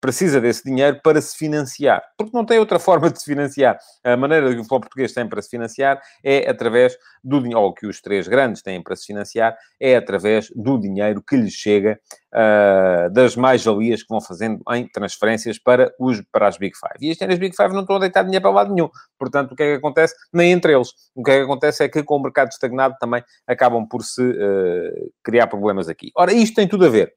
precisa 0.00 0.40
desse 0.40 0.64
dinheiro 0.64 1.00
para 1.02 1.20
se 1.20 1.36
financiar, 1.36 2.02
porque 2.16 2.36
não 2.36 2.44
tem 2.44 2.58
outra 2.58 2.78
forma 2.80 3.10
de 3.10 3.18
se 3.18 3.24
financiar. 3.24 3.78
A 4.04 4.16
maneira 4.16 4.48
que 4.48 4.54
o 4.54 4.58
futebol 4.58 4.80
português 4.80 5.12
tem 5.12 5.28
para 5.28 5.42
se 5.42 5.50
financiar 5.50 6.00
é 6.24 6.48
através 6.48 6.96
do 7.22 7.40
dinheiro, 7.40 7.60
ou 7.60 7.74
que 7.74 7.86
os 7.86 8.00
três 8.00 8.28
grandes 8.28 8.62
têm 8.62 8.82
para 8.82 8.96
se 8.96 9.06
financiar, 9.06 9.56
é 9.80 9.96
através 9.96 10.50
do 10.54 10.78
dinheiro 10.78 11.22
que 11.22 11.36
lhes 11.36 11.52
chega 11.52 11.98
uh, 12.34 13.10
das 13.12 13.36
mais-valias 13.36 14.02
que 14.02 14.08
vão 14.08 14.20
fazendo 14.20 14.62
em 14.70 14.86
transferências 14.88 15.58
para, 15.58 15.92
os, 15.98 16.22
para 16.32 16.48
as 16.48 16.56
Big 16.56 16.76
Five. 16.76 17.06
E 17.06 17.10
este 17.10 17.24
as 17.24 17.38
Big 17.38 17.56
Five 17.56 17.72
não 17.72 17.80
estão 17.80 17.96
a 17.96 18.00
deitar 18.00 18.22
dinheiro 18.22 18.42
para 18.42 18.50
lado 18.52 18.74
nenhum. 18.74 18.88
Portanto, 19.18 19.52
o 19.52 19.56
que 19.56 19.62
é 19.62 19.72
que 19.72 19.78
acontece? 19.78 20.14
Nem 20.32 20.52
entre 20.52 20.74
eles. 20.74 20.90
O 21.14 21.22
que 21.22 21.30
é 21.30 21.38
que 21.38 21.44
acontece 21.44 21.84
é 21.84 21.88
que 21.88 22.02
com 22.02 22.16
o 22.16 22.22
mercado 22.22 22.48
estagnado 22.50 22.94
também 23.00 23.22
acabam 23.46 23.86
por 23.86 24.02
se 24.02 24.22
uh, 24.22 25.12
criar 25.22 25.46
problemas 25.46 25.88
aqui. 25.88 26.10
Ora, 26.16 26.32
isto 26.32 26.54
tem 26.54 26.68
tudo 26.68 26.86
a 26.86 26.88
ver 26.88 27.14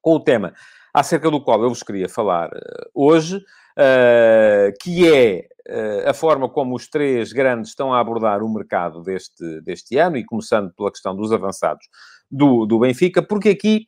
com 0.00 0.14
o 0.14 0.20
tema 0.20 0.54
acerca 0.98 1.30
do 1.30 1.40
qual 1.40 1.62
eu 1.62 1.68
vos 1.68 1.82
queria 1.82 2.08
falar 2.08 2.48
uh, 2.48 2.90
hoje, 2.94 3.36
uh, 3.36 4.72
que 4.80 5.06
é 5.12 5.46
uh, 5.68 6.10
a 6.10 6.14
forma 6.14 6.48
como 6.48 6.74
os 6.74 6.88
três 6.88 7.32
grandes 7.32 7.70
estão 7.70 7.92
a 7.92 8.00
abordar 8.00 8.42
o 8.42 8.52
mercado 8.52 9.02
deste, 9.02 9.60
deste 9.62 9.96
ano, 9.96 10.16
e 10.16 10.24
começando 10.24 10.72
pela 10.74 10.90
questão 10.90 11.14
dos 11.14 11.32
avançados 11.32 11.86
do, 12.30 12.66
do 12.66 12.78
Benfica, 12.80 13.22
porque 13.22 13.50
aqui, 13.50 13.86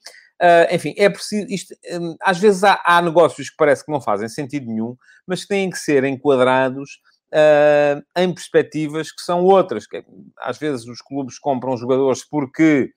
enfim, 0.73 0.95
é 0.97 1.11
preciso. 1.11 1.47
Isto, 1.51 1.75
às 2.23 2.39
vezes 2.39 2.65
há, 2.65 2.81
há, 2.87 3.03
negócios 3.03 3.51
que 3.51 3.57
parece 3.59 3.85
que 3.85 3.93
não 3.93 4.01
fazem 4.01 4.27
sentido 4.27 4.67
nenhum, 4.67 4.97
mas 5.27 5.43
que 5.43 5.49
têm 5.49 5.69
que 5.69 5.79
ser 5.79 6.03
enquadrados. 6.05 6.99
em 8.17 8.33
perspectivas 8.33 9.13
que 9.13 9.21
são 9.21 9.45
outras. 9.45 9.85
Às 10.39 10.57
vezes 10.57 10.87
os 10.87 11.03
clubes 11.03 11.39
compram 11.39 11.77
jogadores 11.77 12.25
porque, 12.25 12.91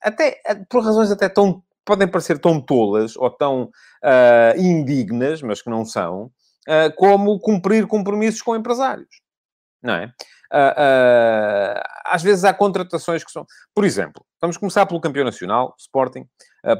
até 0.00 0.40
por 0.68 0.82
razões 0.82 1.12
até 1.12 1.28
tão 1.28 1.62
podem 1.84 2.08
parecer 2.08 2.38
tão 2.38 2.60
tolas 2.60 3.16
ou 3.16 3.30
tão 3.30 3.64
uh, 3.64 4.58
indignas, 4.58 5.42
mas 5.42 5.60
que 5.60 5.70
não 5.70 5.84
são, 5.84 6.30
uh, 6.68 6.94
como 6.96 7.40
cumprir 7.40 7.86
compromissos 7.86 8.42
com 8.42 8.56
empresários. 8.56 9.20
Não 9.82 9.94
é? 9.94 10.06
Uh, 10.52 11.80
às 12.06 12.22
vezes 12.22 12.44
há 12.44 12.54
contratações 12.54 13.24
que 13.24 13.32
são... 13.32 13.46
Por 13.74 13.84
exemplo, 13.84 14.24
vamos 14.40 14.56
começar 14.56 14.86
pelo 14.86 15.00
campeão 15.00 15.24
nacional, 15.24 15.74
Sporting, 15.78 16.26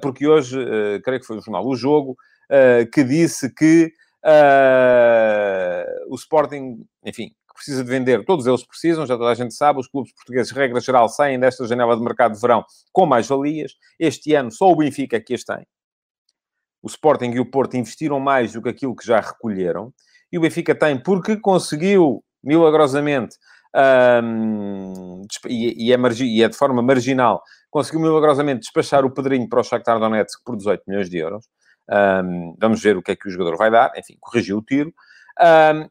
porque 0.01 0.29
hoje, 0.29 0.57
creio 1.03 1.21
que 1.21 1.27
foi 1.27 1.39
o 1.39 1.41
jornal 1.41 1.67
O 1.67 1.75
Jogo, 1.75 2.17
que 2.93 3.03
disse 3.03 3.53
que 3.53 3.93
o 6.09 6.15
Sporting, 6.15 6.87
enfim, 7.05 7.35
precisa 7.55 7.85
de 7.85 7.91
vender, 7.91 8.25
todos 8.25 8.47
eles 8.47 8.65
precisam, 8.65 9.07
já 9.07 9.17
toda 9.17 9.31
a 9.31 9.35
gente 9.35 9.55
sabe, 9.55 9.81
os 9.81 9.89
clubes 9.89 10.13
portugueses, 10.13 10.53
regra 10.53 10.81
geral, 10.81 11.09
saem 11.09 11.39
desta 11.39 11.67
janela 11.67 11.97
de 11.97 12.03
mercado 12.03 12.35
de 12.35 12.41
verão 12.41 12.65
com 12.93 13.07
mais 13.07 13.27
valias. 13.27 13.73
Este 13.99 14.35
ano 14.35 14.51
só 14.51 14.71
o 14.71 14.77
Benfica 14.77 15.21
que 15.21 15.35
as 15.35 15.45
tem. 15.45 15.67
O 16.83 16.89
Sporting 16.89 17.31
e 17.31 17.41
o 17.41 17.47
Porto 17.47 17.77
investiram 17.77 18.19
mais 18.19 18.53
do 18.53 18.61
que 18.61 18.69
aquilo 18.69 18.97
que 18.97 19.07
já 19.07 19.21
recolheram. 19.21 19.93
E 20.33 20.39
o 20.39 20.41
Benfica 20.41 20.75
tem 20.75 21.01
porque 21.01 21.37
conseguiu, 21.37 22.25
milagrosamente, 22.43 23.37
um, 23.75 25.23
e, 25.47 25.89
e, 25.89 25.93
é 25.93 25.97
e, 26.21 26.43
é 26.43 26.49
de 26.49 26.57
forma 26.57 26.83
marginal, 26.83 27.43
conseguiu 27.71 28.01
milagrosamente 28.01 28.61
despachar 28.61 29.05
o 29.05 29.11
Pedrinho 29.11 29.49
para 29.49 29.61
o 29.61 29.65
Shakhtar 29.65 29.99
Donetsk 29.99 30.43
por 30.45 30.57
18 30.57 30.83
milhões 30.87 31.09
de 31.09 31.19
euros. 31.19 31.47
Um, 31.91 32.55
vamos 32.59 32.83
ver 32.83 32.97
o 32.97 33.03
que 33.03 33.13
é 33.13 33.17
que 33.17 33.29
o 33.29 33.31
jogador 33.31 33.57
vai 33.57 33.71
dar. 33.71 33.93
Enfim, 33.97 34.17
corrigiu 34.21 34.59
o 34.59 34.63
tiro. 34.63 34.93
Um, 35.41 35.89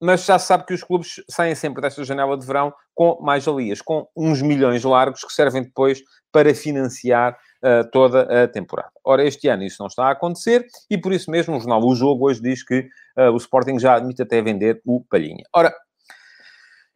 mas 0.00 0.24
já 0.24 0.38
se 0.38 0.46
sabe 0.46 0.66
que 0.66 0.74
os 0.74 0.82
clubes 0.82 1.22
saem 1.30 1.54
sempre 1.54 1.80
desta 1.82 2.04
janela 2.04 2.36
de 2.36 2.46
verão 2.46 2.72
com 2.94 3.18
mais-valias, 3.22 3.80
com 3.80 4.06
uns 4.16 4.42
milhões 4.42 4.84
largos 4.84 5.24
que 5.24 5.32
servem 5.32 5.62
depois 5.62 6.02
para 6.32 6.54
financiar 6.54 7.36
uh, 7.62 7.88
toda 7.90 8.44
a 8.44 8.48
temporada. 8.48 8.90
Ora, 9.04 9.24
este 9.24 9.48
ano 9.48 9.62
isso 9.62 9.76
não 9.80 9.86
está 9.86 10.06
a 10.06 10.10
acontecer 10.10 10.66
e 10.90 10.98
por 10.98 11.12
isso 11.12 11.30
mesmo 11.30 11.56
o 11.56 11.60
jornal 11.60 11.82
O 11.82 11.94
Jogo 11.94 12.28
hoje 12.28 12.40
diz 12.40 12.64
que 12.64 12.80
uh, 13.18 13.30
o 13.32 13.36
Sporting 13.36 13.78
já 13.78 13.94
admite 13.94 14.22
até 14.22 14.42
vender 14.42 14.80
o 14.84 15.04
Palhinha. 15.04 15.44
Ora, 15.54 15.74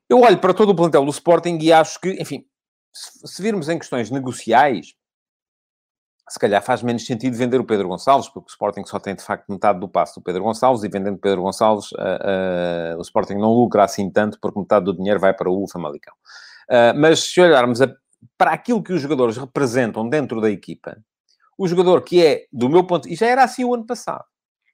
eu 0.09 0.21
olho 0.21 0.38
para 0.38 0.55
todo 0.55 0.71
o 0.71 0.76
plantel 0.76 1.05
do 1.05 1.11
Sporting 1.11 1.59
e 1.61 1.73
acho 1.73 2.00
que, 2.00 2.11
enfim, 2.21 2.45
se, 2.93 3.26
se 3.26 3.43
virmos 3.43 3.69
em 3.69 3.78
questões 3.78 4.11
negociais, 4.11 4.95
se 6.28 6.38
calhar 6.38 6.62
faz 6.62 6.82
menos 6.82 7.06
sentido 7.06 7.37
vender 7.37 7.61
o 7.61 7.64
Pedro 7.64 7.88
Gonçalves, 7.88 8.28
porque 8.28 8.49
o 8.49 8.50
Sporting 8.50 8.85
só 8.85 8.99
tem 8.99 9.14
de 9.14 9.23
facto 9.23 9.49
metade 9.49 9.80
do 9.80 9.88
passo 9.88 10.20
do 10.20 10.23
Pedro 10.23 10.42
Gonçalves 10.42 10.85
e 10.85 10.88
vendendo 10.88 11.18
Pedro 11.18 11.42
Gonçalves, 11.42 11.90
uh, 11.92 12.94
uh, 12.94 12.99
o 12.99 13.02
Sporting 13.02 13.35
não 13.35 13.52
lucra 13.52 13.85
assim 13.85 14.11
tanto, 14.11 14.38
porque 14.40 14.58
metade 14.58 14.85
do 14.85 14.94
dinheiro 14.94 15.18
vai 15.18 15.35
para 15.35 15.50
o 15.50 15.66
Famalicão. 15.68 16.14
Uh, 16.68 16.99
mas 16.99 17.20
se 17.20 17.40
olharmos 17.40 17.80
a, 17.80 17.90
para 18.37 18.52
aquilo 18.52 18.82
que 18.82 18.92
os 18.92 19.00
jogadores 19.00 19.37
representam 19.37 20.08
dentro 20.08 20.40
da 20.40 20.50
equipa, 20.50 20.97
o 21.56 21.66
jogador 21.66 22.02
que 22.02 22.25
é, 22.25 22.47
do 22.52 22.68
meu 22.68 22.85
ponto, 22.85 23.08
e 23.08 23.16
já 23.16 23.26
era 23.26 23.42
assim 23.42 23.64
o 23.64 23.75
ano 23.75 23.87
passado, 23.87 24.25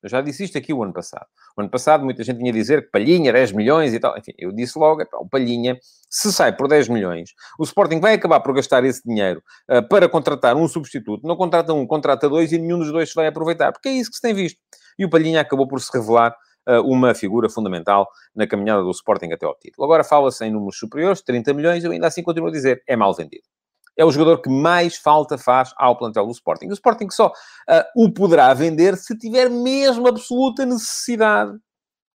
eu 0.02 0.08
já 0.08 0.20
disse 0.20 0.44
isto 0.44 0.58
aqui 0.58 0.72
o 0.72 0.82
ano 0.82 0.92
passado. 0.92 1.26
O 1.56 1.60
ano 1.60 1.70
passado 1.70 2.04
muita 2.04 2.24
gente 2.24 2.38
vinha 2.38 2.52
dizer 2.52 2.84
que 2.84 2.90
Palhinha, 2.90 3.32
10 3.32 3.52
milhões 3.52 3.94
e 3.94 4.00
tal. 4.00 4.16
Enfim, 4.18 4.32
eu 4.38 4.50
disse 4.52 4.78
logo, 4.78 5.02
o 5.14 5.28
Palhinha, 5.28 5.78
se 6.10 6.32
sai 6.32 6.56
por 6.56 6.68
10 6.68 6.88
milhões, 6.88 7.30
o 7.58 7.64
Sporting 7.64 8.00
vai 8.00 8.14
acabar 8.14 8.40
por 8.40 8.54
gastar 8.54 8.84
esse 8.84 9.02
dinheiro 9.06 9.42
uh, 9.70 9.86
para 9.88 10.08
contratar 10.08 10.56
um 10.56 10.66
substituto. 10.66 11.26
Não 11.26 11.36
contrata 11.36 11.72
um, 11.72 11.86
contrata 11.86 12.28
dois 12.28 12.52
e 12.52 12.58
nenhum 12.58 12.78
dos 12.78 12.90
dois 12.90 13.08
se 13.08 13.14
vai 13.14 13.26
aproveitar. 13.26 13.72
Porque 13.72 13.88
é 13.88 13.92
isso 13.92 14.10
que 14.10 14.16
se 14.16 14.22
tem 14.22 14.34
visto. 14.34 14.58
E 14.98 15.04
o 15.04 15.10
Palhinha 15.10 15.40
acabou 15.40 15.68
por 15.68 15.80
se 15.80 15.90
revelar 15.92 16.34
uh, 16.68 16.80
uma 16.80 17.14
figura 17.14 17.48
fundamental 17.48 18.08
na 18.34 18.46
caminhada 18.46 18.82
do 18.82 18.90
Sporting 18.90 19.32
até 19.32 19.46
ao 19.46 19.56
título. 19.56 19.84
Agora 19.84 20.02
fala-se 20.02 20.44
em 20.44 20.50
números 20.50 20.78
superiores, 20.78 21.22
30 21.22 21.54
milhões, 21.54 21.84
eu 21.84 21.92
ainda 21.92 22.08
assim 22.08 22.22
continuo 22.22 22.48
a 22.48 22.52
dizer, 22.52 22.82
é 22.86 22.96
mal 22.96 23.14
vendido 23.14 23.53
é 23.96 24.04
o 24.04 24.10
jogador 24.10 24.42
que 24.42 24.50
mais 24.50 24.96
falta 24.96 25.38
faz 25.38 25.72
ao 25.76 25.96
plantel 25.96 26.26
do 26.26 26.32
Sporting. 26.32 26.68
O 26.68 26.72
Sporting 26.72 27.10
só 27.10 27.28
uh, 27.28 28.04
o 28.04 28.12
poderá 28.12 28.52
vender 28.54 28.96
se 28.96 29.16
tiver 29.16 29.48
mesmo 29.48 30.08
absoluta 30.08 30.66
necessidade 30.66 31.56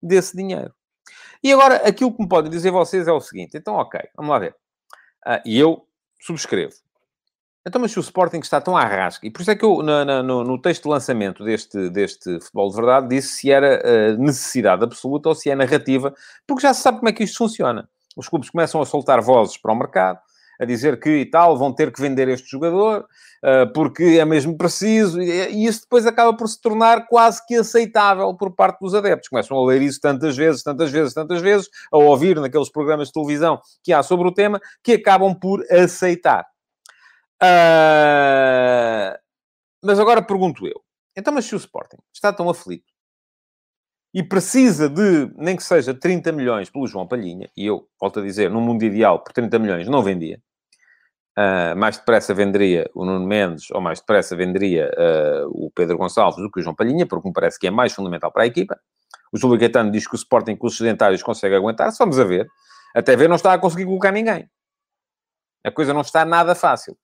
desse 0.03 0.37
dinheiro. 0.37 0.75
E 1.43 1.53
agora, 1.53 1.77
aquilo 1.89 2.13
que 2.13 2.23
me 2.23 2.29
podem 2.29 2.51
dizer 2.51 2.71
vocês 2.71 3.07
é 3.07 3.13
o 3.13 3.21
seguinte. 3.21 3.57
Então, 3.57 3.75
ok, 3.75 4.01
vamos 4.17 4.31
lá 4.31 4.39
ver. 4.39 4.57
Uh, 5.27 5.41
e 5.45 5.59
eu 5.59 5.87
subscrevo. 6.21 6.75
Então, 7.67 7.81
mas 7.81 7.93
se 7.93 7.99
o 7.99 8.01
Sporting 8.01 8.39
está 8.39 8.61
tão 8.61 8.77
à 8.77 8.85
rasca, 8.85 9.27
e 9.27 9.31
por 9.31 9.43
isso 9.43 9.51
é 9.51 9.57
que 9.57 9.65
eu, 9.65 9.83
no, 9.83 10.45
no, 10.45 10.61
texto 10.61 10.85
de 10.85 10.89
lançamento 10.89 11.45
deste, 11.45 11.91
deste 11.91 12.41
Futebol 12.41 12.71
de 12.71 12.77
Verdade, 12.77 13.09
disse 13.09 13.29
se 13.29 13.51
era 13.51 13.83
uh, 13.85 14.23
necessidade 14.23 14.83
absoluta 14.83 15.29
ou 15.29 15.35
se 15.35 15.51
é 15.51 15.55
narrativa, 15.55 16.15
porque 16.47 16.63
já 16.63 16.73
se 16.73 16.81
sabe 16.81 16.99
como 16.99 17.11
é 17.11 17.13
que 17.13 17.23
isto 17.23 17.37
funciona. 17.37 17.89
Os 18.17 18.29
clubes 18.29 18.49
começam 18.49 18.81
a 18.81 18.87
soltar 18.87 19.21
vozes 19.21 19.59
para 19.59 19.73
o 19.73 19.77
mercado, 19.77 20.19
a 20.59 20.65
dizer 20.65 20.99
que 20.99 21.09
e 21.09 21.27
tal, 21.27 21.57
vão 21.57 21.73
ter 21.73 21.93
que 21.93 22.01
vender 22.01 22.29
este 22.29 22.51
jogador, 22.51 23.07
uh, 23.45 23.73
porque 23.73 24.03
é 24.21 24.25
mesmo 24.25 24.57
preciso, 24.57 25.21
e, 25.21 25.65
isso 25.65 25.83
depois 25.83 26.07
acaba 26.07 26.37
por 26.37 26.49
se 26.49 26.61
tornar 26.61 27.07
quase 27.07 27.45
que 27.47 27.55
aceitável 27.55 28.35
por 28.35 28.55
parte 28.55 28.81
dos 28.81 28.95
adeptos. 28.95 29.29
Começam 29.29 29.57
a 29.57 29.67
ler 29.67 29.83
isso 29.83 30.01
tantas 30.01 30.37
vezes, 30.37 30.63
tantas 30.63 30.91
vezes, 30.91 31.15
tantas 31.15 31.41
vezes, 31.41 31.69
a 31.93 31.99
ouvir 31.99 32.41
naqueles 32.41 32.71
programas 32.71 33.09
de 33.09 33.15
televisão 33.15 33.61
que 33.83 33.93
há 33.93 34.03
sobre 34.03 34.27
o 34.29 34.33
tema, 34.33 34.61
que 34.83 34.93
acabam 34.93 35.35
por 35.35 35.65
aceitar. 35.71 36.45
Uh, 37.43 39.17
mas 39.83 40.01
agora 40.01 40.21
pergunto 40.21 40.67
eu, 40.67 40.83
então, 41.17 41.33
mas 41.33 41.45
se 41.45 41.55
o 41.55 41.59
Sporting 41.59 41.99
está 42.13 42.33
tão 42.33 42.49
aflito 42.51 42.93
e 44.15 44.23
precisa 44.23 44.89
de, 44.89 45.31
nem 45.37 45.57
que 45.57 45.63
seja 45.63 45.95
30 45.95 46.33
milhões 46.33 46.71
pelo 46.71 46.87
João 46.87 47.07
Palhinha, 47.07 47.51
e 47.57 47.67
eu, 47.67 47.89
volto 48.01 48.21
a 48.21 48.23
dizer, 48.23 48.51
num 48.51 48.61
mundo 48.61 48.83
ideal, 48.85 49.23
por 49.23 49.33
30 49.33 49.59
milhões 49.59 49.89
não 49.89 50.03
vendia, 50.03 50.41
Uh, 51.39 51.77
mais 51.77 51.97
depressa 51.97 52.35
venderia 52.35 52.91
o 52.93 53.05
Nuno 53.05 53.25
Mendes 53.25 53.71
ou 53.71 53.81
mais 53.81 54.01
depressa 54.01 54.35
venderia 54.35 54.91
uh, 54.99 55.47
o 55.67 55.71
Pedro 55.71 55.97
Gonçalves 55.97 56.43
do 56.43 56.51
que 56.51 56.59
o 56.59 56.63
João 56.63 56.75
Palhinha, 56.75 57.07
porque 57.07 57.29
me 57.29 57.33
parece 57.33 57.57
que 57.61 57.69
é 57.69 57.71
mais 57.71 57.93
fundamental 57.93 58.33
para 58.33 58.43
a 58.43 58.47
equipa. 58.47 58.77
O 59.33 59.39
Júlio 59.39 59.57
Gaetano 59.57 59.93
diz 59.93 60.09
que 60.09 60.15
o 60.15 60.17
Sporting 60.17 60.57
com 60.57 60.67
os 60.67 60.77
sedentários 60.77 61.23
consegue 61.23 61.55
aguentar. 61.55 61.93
Se 61.93 61.99
vamos 62.01 62.19
a 62.19 62.25
ver, 62.25 62.49
até 62.93 63.15
ver 63.15 63.29
não 63.29 63.37
está 63.37 63.53
a 63.53 63.59
conseguir 63.59 63.85
colocar 63.85 64.11
ninguém. 64.11 64.51
A 65.63 65.71
coisa 65.71 65.95
não 65.95 66.01
está 66.01 66.25
nada 66.25 66.57
fácil. 66.57 66.97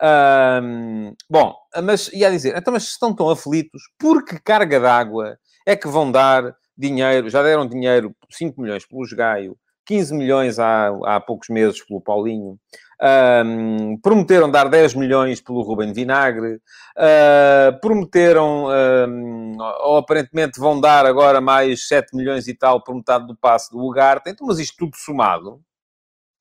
Uh, 0.00 1.14
bom, 1.28 1.54
mas 1.82 2.08
ia 2.12 2.30
dizer, 2.30 2.56
então, 2.56 2.72
mas 2.72 2.84
estão 2.84 3.14
tão 3.14 3.28
aflitos, 3.28 3.82
por 3.98 4.24
que 4.24 4.40
carga 4.40 4.80
d'água 4.80 5.36
é 5.66 5.76
que 5.76 5.88
vão 5.88 6.10
dar 6.10 6.56
dinheiro? 6.74 7.28
Já 7.28 7.42
deram 7.42 7.66
dinheiro, 7.66 8.16
5 8.30 8.62
milhões 8.62 8.86
pelo 8.86 9.04
Gaio, 9.14 9.58
15 9.84 10.14
milhões 10.14 10.58
há, 10.58 10.88
há 11.04 11.20
poucos 11.20 11.48
meses 11.48 11.84
pelo 11.84 12.00
Paulinho. 12.00 12.58
Um, 13.00 13.96
prometeram 14.00 14.50
dar 14.50 14.68
10 14.68 14.94
milhões 14.94 15.40
pelo 15.40 15.62
Ruben 15.62 15.92
Vinagre, 15.92 16.56
uh, 16.56 17.80
prometeram, 17.80 18.66
um, 19.08 19.56
ou 19.82 19.98
aparentemente 19.98 20.58
vão 20.58 20.80
dar 20.80 21.06
agora 21.06 21.40
mais 21.40 21.86
7 21.86 22.16
milhões 22.16 22.48
e 22.48 22.54
tal 22.54 22.82
por 22.82 22.94
metade 22.94 23.26
do 23.26 23.36
passe 23.36 23.70
do 23.70 23.78
Ugarte. 23.78 24.30
Então, 24.30 24.46
mas 24.46 24.58
isto 24.58 24.76
tudo 24.78 24.96
somado 24.96 25.62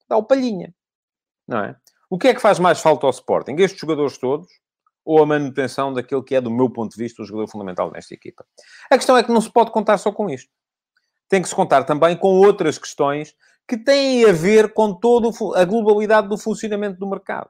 dá 0.08 0.18
o 0.18 0.24
palhinha, 0.24 0.74
não 1.48 1.60
é? 1.60 1.76
O 2.10 2.18
que 2.18 2.30
é 2.30 2.34
que 2.34 2.42
faz 2.42 2.58
mais 2.58 2.80
falta 2.80 3.06
ao 3.06 3.12
Sporting? 3.12 3.56
Estes 3.58 3.80
jogadores 3.80 4.18
todos 4.18 4.48
ou 5.04 5.22
a 5.22 5.26
manutenção 5.26 5.94
daquele 5.94 6.24
que 6.24 6.36
é, 6.36 6.42
do 6.42 6.52
meu 6.52 6.70
ponto 6.70 6.92
de 6.92 6.98
vista, 6.98 7.22
o 7.22 7.26
jogador 7.26 7.48
fundamental 7.50 7.92
nesta 7.92 8.14
equipa? 8.14 8.46
A 8.90 8.98
questão 8.98 9.18
é 9.18 9.24
que 9.24 9.32
não 9.32 9.42
se 9.42 9.52
pode 9.52 9.72
contar 9.72 9.98
só 9.98 10.12
com 10.12 10.30
isto. 10.30 10.52
Tem 11.30 11.42
que 11.42 11.50
se 11.50 11.56
contar 11.56 11.84
também 11.84 12.16
com 12.16 12.30
outras 12.40 12.78
questões 12.78 13.36
que 13.68 13.78
têm 13.78 14.26
a 14.26 14.32
ver 14.32 14.74
com 14.74 14.94
toda 14.94 15.30
a 15.60 15.66
globalidade 15.66 16.30
do 16.30 16.38
funcionamento 16.38 16.98
do 16.98 17.08
mercado. 17.08 17.50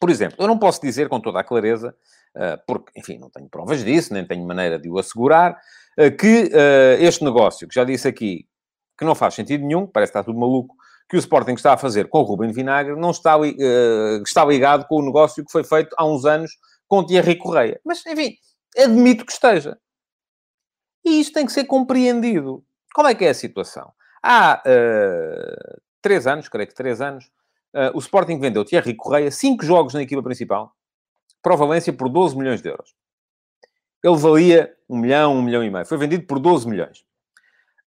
Por 0.00 0.10
exemplo, 0.10 0.36
eu 0.38 0.46
não 0.46 0.58
posso 0.58 0.80
dizer 0.80 1.08
com 1.08 1.18
toda 1.18 1.40
a 1.40 1.44
clareza, 1.44 1.96
eh, 2.36 2.56
porque, 2.66 2.98
enfim, 2.98 3.18
não 3.18 3.30
tenho 3.30 3.48
provas 3.48 3.84
disso, 3.84 4.12
nem 4.12 4.24
tenho 4.24 4.46
maneira 4.46 4.78
de 4.78 4.88
o 4.88 4.98
assegurar, 4.98 5.58
eh, 5.96 6.10
que 6.10 6.50
eh, 6.52 6.98
este 7.00 7.24
negócio, 7.24 7.66
que 7.66 7.74
já 7.74 7.84
disse 7.84 8.06
aqui, 8.06 8.46
que 8.96 9.04
não 9.04 9.14
faz 9.14 9.34
sentido 9.34 9.64
nenhum, 9.64 9.86
parece 9.86 10.12
que 10.12 10.18
está 10.18 10.24
tudo 10.24 10.38
maluco, 10.38 10.76
que 11.08 11.16
o 11.16 11.18
Sporting 11.18 11.54
está 11.54 11.72
a 11.72 11.78
fazer 11.78 12.08
com 12.08 12.18
o 12.18 12.22
Ruben 12.22 12.52
Vinagre, 12.52 12.94
não 12.94 13.10
está, 13.10 13.34
está 14.22 14.44
ligado 14.44 14.86
com 14.86 14.96
o 14.96 15.02
negócio 15.02 15.42
que 15.44 15.50
foi 15.50 15.64
feito 15.64 15.94
há 15.96 16.04
uns 16.04 16.26
anos 16.26 16.50
com 16.86 16.98
o 16.98 17.06
Thierry 17.06 17.36
Correia. 17.36 17.80
Mas, 17.82 18.04
enfim, 18.04 18.34
admito 18.76 19.24
que 19.24 19.32
esteja. 19.32 19.78
E 21.02 21.20
isto 21.20 21.32
tem 21.32 21.46
que 21.46 21.52
ser 21.52 21.64
compreendido. 21.64 22.62
Como 22.94 23.08
é 23.08 23.14
que 23.14 23.24
é 23.24 23.30
a 23.30 23.34
situação? 23.34 23.90
Há 24.22 24.62
uh, 24.66 25.80
três 26.02 26.26
anos, 26.26 26.48
creio 26.48 26.68
que 26.68 26.74
três 26.74 27.00
anos, 27.00 27.26
uh, 27.74 27.94
o 27.94 27.98
Sporting 27.98 28.38
vendeu 28.38 28.64
Thierry 28.64 28.94
Correia, 28.94 29.30
cinco 29.30 29.64
jogos 29.64 29.94
na 29.94 30.02
equipa 30.02 30.22
principal, 30.22 30.72
para 31.42 31.54
o 31.54 31.56
Valência 31.56 31.92
por 31.92 32.08
12 32.08 32.36
milhões 32.36 32.60
de 32.60 32.68
euros. 32.68 32.94
Ele 34.02 34.16
valia 34.16 34.74
um 34.88 34.98
milhão, 34.98 35.36
um 35.36 35.42
milhão 35.42 35.62
e 35.62 35.70
meio. 35.70 35.86
Foi 35.86 35.98
vendido 35.98 36.26
por 36.26 36.38
12 36.38 36.68
milhões. 36.68 37.04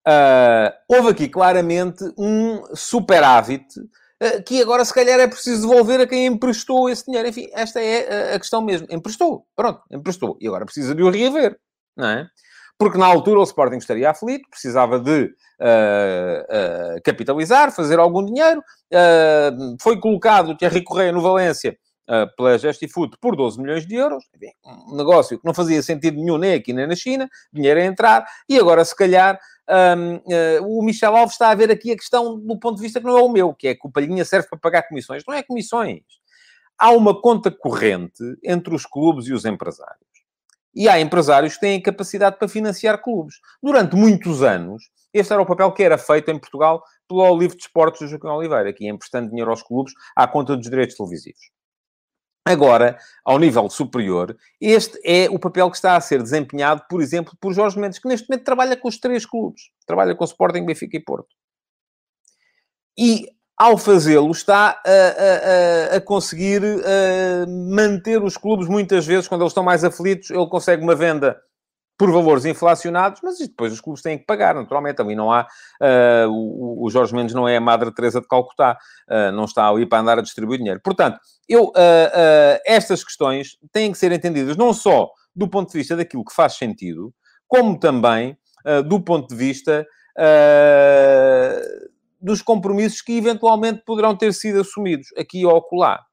Uh, 0.08 0.74
houve 0.88 1.10
aqui 1.10 1.30
claramente 1.30 2.04
um 2.18 2.64
superávit 2.76 3.66
uh, 3.80 4.44
que 4.44 4.62
agora 4.62 4.84
se 4.84 4.94
calhar 4.94 5.20
é 5.20 5.28
preciso 5.28 5.68
devolver 5.68 6.02
a 6.02 6.08
quem 6.08 6.26
emprestou 6.26 6.90
esse 6.90 7.06
dinheiro. 7.06 7.28
Enfim, 7.28 7.50
esta 7.54 7.80
é 7.80 8.34
a 8.34 8.40
questão 8.40 8.62
mesmo. 8.62 8.88
Emprestou, 8.90 9.46
pronto, 9.56 9.82
emprestou. 9.92 10.38
E 10.42 10.48
agora 10.48 10.66
precisa 10.66 10.96
de 10.96 11.04
o 11.04 11.10
reaver, 11.10 11.58
não 11.96 12.08
é? 12.08 12.28
Porque 12.82 12.98
na 12.98 13.06
altura 13.06 13.40
o 13.40 13.44
Sporting 13.44 13.78
estaria 13.78 14.10
aflito, 14.10 14.50
precisava 14.50 15.00
de 15.00 15.26
uh, 15.26 15.28
uh, 15.28 17.02
capitalizar, 17.04 17.72
fazer 17.72 18.00
algum 18.00 18.26
dinheiro. 18.26 18.60
Uh, 18.92 19.78
foi 19.80 20.00
colocado 20.00 20.50
o 20.50 20.58
Thierry 20.58 20.84
Correia 20.84 21.12
no 21.12 21.22
Valência 21.22 21.78
pela 22.36 22.58
Gestifood 22.58 23.16
por 23.22 23.38
12 23.38 23.62
milhões 23.62 23.86
de 23.86 23.96
euros. 23.96 24.24
Um 24.90 24.98
negócio 24.98 25.40
que 25.40 25.46
não 25.46 25.54
fazia 25.54 25.82
sentido 25.82 26.18
nenhum 26.18 26.40
nem 26.40 26.56
aqui 26.56 26.74
nem 26.74 26.86
na 26.88 26.96
China, 26.96 27.30
dinheiro 27.54 27.80
a 27.80 27.86
entrar, 27.86 28.26
e 28.50 28.58
agora, 28.58 28.84
se 28.84 28.94
calhar, 28.94 29.40
um, 29.70 30.16
uh, 30.16 30.80
o 30.80 30.84
Michel 30.84 31.16
Alves 31.16 31.36
está 31.36 31.52
a 31.52 31.56
ver 31.56 31.72
aqui 31.72 31.92
a 31.92 31.96
questão 31.96 32.38
do 32.38 32.60
ponto 32.60 32.78
de 32.78 32.82
vista 32.82 33.00
que 33.00 33.06
não 33.06 33.18
é 33.18 33.22
o 33.22 33.30
meu, 33.30 33.54
que 33.54 33.68
é 33.68 33.76
que 33.76 33.88
o 33.88 33.92
Palhinha 33.92 34.26
serve 34.26 34.50
para 34.50 34.58
pagar 34.58 34.88
comissões. 34.90 35.24
Não 35.26 35.36
é 35.36 35.44
comissões. 35.44 36.02
Há 36.78 36.92
uma 36.92 37.22
conta 37.22 37.52
corrente 37.52 38.24
entre 38.44 38.74
os 38.74 38.88
clubes 38.88 39.28
e 39.28 39.34
os 39.34 39.46
empresários. 39.46 40.11
E 40.74 40.88
há 40.88 41.00
empresários 41.00 41.56
que 41.56 41.62
têm 41.62 41.82
capacidade 41.82 42.38
para 42.38 42.48
financiar 42.48 43.02
clubes. 43.02 43.36
Durante 43.62 43.96
muitos 43.96 44.42
anos, 44.42 44.90
este 45.14 45.34
era 45.34 45.42
o 45.42 45.46
papel 45.46 45.72
que 45.74 45.84
era 45.84 45.98
feito 45.98 46.32
em 46.32 46.40
Portugal 46.40 46.84
pelo 47.08 47.38
Livro 47.38 47.58
de 47.58 47.64
Esportes 47.64 48.00
do 48.02 48.08
Joaquim 48.08 48.28
Oliveira, 48.28 48.72
que 48.72 48.86
ia 48.86 48.92
emprestando 48.92 49.30
dinheiro 49.30 49.52
aos 49.52 49.62
clubes 49.62 49.94
à 50.16 50.28
conta 50.28 50.56
dos 50.56 50.70
direitos 50.70 50.96
televisivos. 50.96 51.52
Agora, 52.46 52.98
ao 53.24 53.38
nível 53.38 53.70
superior, 53.70 54.36
este 54.60 55.00
é 55.06 55.30
o 55.30 55.38
papel 55.38 55.70
que 55.70 55.76
está 55.76 55.96
a 55.96 56.02
ser 56.02 56.24
desempenhado, 56.24 56.84
por 56.90 57.02
exemplo, 57.02 57.38
por 57.40 57.54
Jorge 57.54 57.80
Mendes, 57.80 58.00
que 58.00 58.08
neste 58.08 58.28
momento 58.28 58.44
trabalha 58.44 58.76
com 58.76 58.88
os 58.88 58.98
três 58.98 59.26
clubes. 59.26 59.70
Trabalha 59.86 60.16
com 60.16 60.24
Sporting, 60.24 60.66
Benfica 60.66 60.98
e 60.98 61.00
Porto. 61.00 61.36
E, 62.98 63.28
ao 63.62 63.78
fazê-lo, 63.78 64.32
está 64.32 64.82
a, 64.84 65.94
a, 65.94 65.98
a 65.98 66.02
conseguir 66.02 66.64
a 66.64 67.46
manter 67.48 68.24
os 68.24 68.36
clubes, 68.36 68.68
muitas 68.68 69.06
vezes, 69.06 69.28
quando 69.28 69.42
eles 69.42 69.52
estão 69.52 69.64
mais 69.64 69.84
aflitos, 69.84 70.32
ele 70.32 70.48
consegue 70.48 70.82
uma 70.82 70.96
venda 70.96 71.40
por 71.96 72.12
valores 72.12 72.44
inflacionados, 72.44 73.22
mas 73.24 73.38
depois 73.38 73.72
os 73.72 73.80
clubes 73.80 74.02
têm 74.02 74.18
que 74.18 74.26
pagar, 74.26 74.56
naturalmente. 74.56 75.00
Ali 75.00 75.14
não 75.14 75.32
há. 75.32 75.46
Uh, 75.80 76.28
o, 76.32 76.88
o, 76.88 76.90
Jorge 76.90 77.14
Mendes 77.14 77.36
não 77.36 77.48
é 77.48 77.56
a 77.56 77.62
Madre 77.62 77.94
Teresa 77.94 78.20
de 78.20 78.28
Calcutá, 78.28 78.76
uh, 79.08 79.32
não 79.32 79.46
está 79.46 79.70
ali 79.70 79.86
para 79.86 80.00
andar 80.00 80.18
a 80.18 80.24
distribuir 80.24 80.58
dinheiro. 80.58 80.82
Portanto, 80.84 81.20
eu, 81.48 81.66
uh, 81.66 82.60
estas 82.66 83.04
questões 83.04 83.60
têm 83.72 83.92
que 83.92 83.98
ser 84.00 84.12
entendidas 84.12 84.58
não 84.58 84.74
só 84.74 85.12
do 85.36 85.48
ponto 85.48 85.72
de 85.72 85.78
vista 85.78 85.96
daquilo 85.96 86.26
que 86.26 86.34
faz 86.34 86.58
sentido, 86.58 87.14
como 87.48 87.80
também 87.80 88.36
do 88.88 89.00
ponto 89.00 89.28
de 89.30 89.36
vista 89.36 89.86
dos 92.22 92.42
compromissos 92.42 93.02
que 93.02 93.18
eventualmente 93.18 93.84
poderão 93.86 94.16
ter 94.16 94.34
sido 94.34 94.62
assumidos 94.62 95.08
aqui 95.18 95.46
ou 95.46 95.58
acolá. 95.58 96.04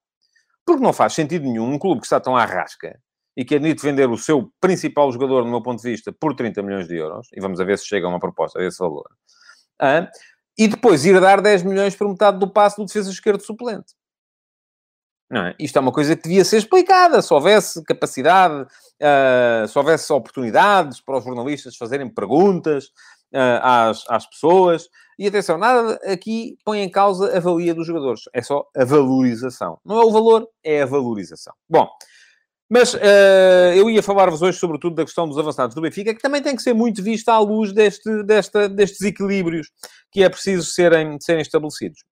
Porque 0.64 0.82
não 0.82 0.92
faz 0.92 1.14
sentido 1.14 1.44
nenhum 1.44 1.74
um 1.74 1.78
clube 1.78 2.00
que 2.00 2.06
está 2.06 2.20
tão 2.20 2.36
à 2.36 2.44
rasca 2.44 2.98
e 3.36 3.44
que 3.44 3.54
admite 3.54 3.82
vender 3.82 4.08
o 4.08 4.16
seu 4.16 4.50
principal 4.60 5.10
jogador, 5.12 5.44
no 5.44 5.50
meu 5.50 5.62
ponto 5.62 5.80
de 5.80 5.88
vista, 5.88 6.12
por 6.12 6.34
30 6.34 6.62
milhões 6.62 6.88
de 6.88 6.96
euros, 6.96 7.28
e 7.32 7.40
vamos 7.40 7.60
a 7.60 7.64
ver 7.64 7.78
se 7.78 7.86
chega 7.86 8.06
a 8.06 8.10
uma 8.10 8.18
proposta 8.18 8.58
a 8.58 8.64
esse 8.64 8.78
valor, 8.78 9.08
ah, 9.80 10.10
e 10.58 10.66
depois 10.66 11.04
ir 11.06 11.20
dar 11.20 11.40
10 11.40 11.62
milhões 11.62 11.94
por 11.94 12.08
metade 12.08 12.38
do 12.38 12.50
passo 12.50 12.78
do 12.78 12.86
defesa 12.86 13.10
esquerdo 13.10 13.40
suplente. 13.40 13.94
É? 15.30 15.54
Isto 15.60 15.76
é 15.76 15.80
uma 15.80 15.92
coisa 15.92 16.16
que 16.16 16.22
devia 16.22 16.42
ser 16.42 16.56
explicada. 16.56 17.20
Se 17.20 17.32
houvesse 17.34 17.84
capacidade, 17.84 18.62
uh, 18.62 19.68
se 19.68 19.78
houvesse 19.78 20.10
oportunidades 20.10 21.02
para 21.02 21.18
os 21.18 21.24
jornalistas 21.24 21.76
fazerem 21.76 22.08
perguntas 22.08 22.90
uh, 23.34 23.60
às, 23.62 24.04
às 24.08 24.26
pessoas. 24.26 24.88
E 25.18 25.26
atenção, 25.26 25.58
nada 25.58 25.94
aqui 26.04 26.56
põe 26.64 26.80
em 26.80 26.90
causa 26.90 27.36
a 27.36 27.40
valia 27.40 27.74
dos 27.74 27.86
jogadores. 27.86 28.22
É 28.32 28.40
só 28.40 28.64
a 28.76 28.84
valorização. 28.84 29.78
Não 29.84 30.00
é 30.00 30.04
o 30.04 30.10
valor, 30.10 30.48
é 30.62 30.82
a 30.82 30.86
valorização. 30.86 31.54
Bom, 31.68 31.88
mas 32.68 32.92
uh, 32.92 33.72
eu 33.74 33.88
ia 33.88 34.02
falar-vos 34.02 34.42
hoje, 34.42 34.58
sobretudo, 34.58 34.94
da 34.94 35.04
questão 35.04 35.26
dos 35.26 35.38
avançados 35.38 35.74
do 35.74 35.80
Benfica, 35.80 36.14
que 36.14 36.20
também 36.20 36.42
tem 36.42 36.54
que 36.54 36.62
ser 36.62 36.74
muito 36.74 37.02
vista 37.02 37.32
à 37.32 37.38
luz 37.38 37.72
deste, 37.72 38.22
desta, 38.24 38.68
destes 38.68 39.00
equilíbrios 39.00 39.70
que 40.12 40.22
é 40.22 40.28
preciso 40.28 40.66
serem, 40.66 41.18
serem 41.18 41.40
estabelecidos. 41.40 42.04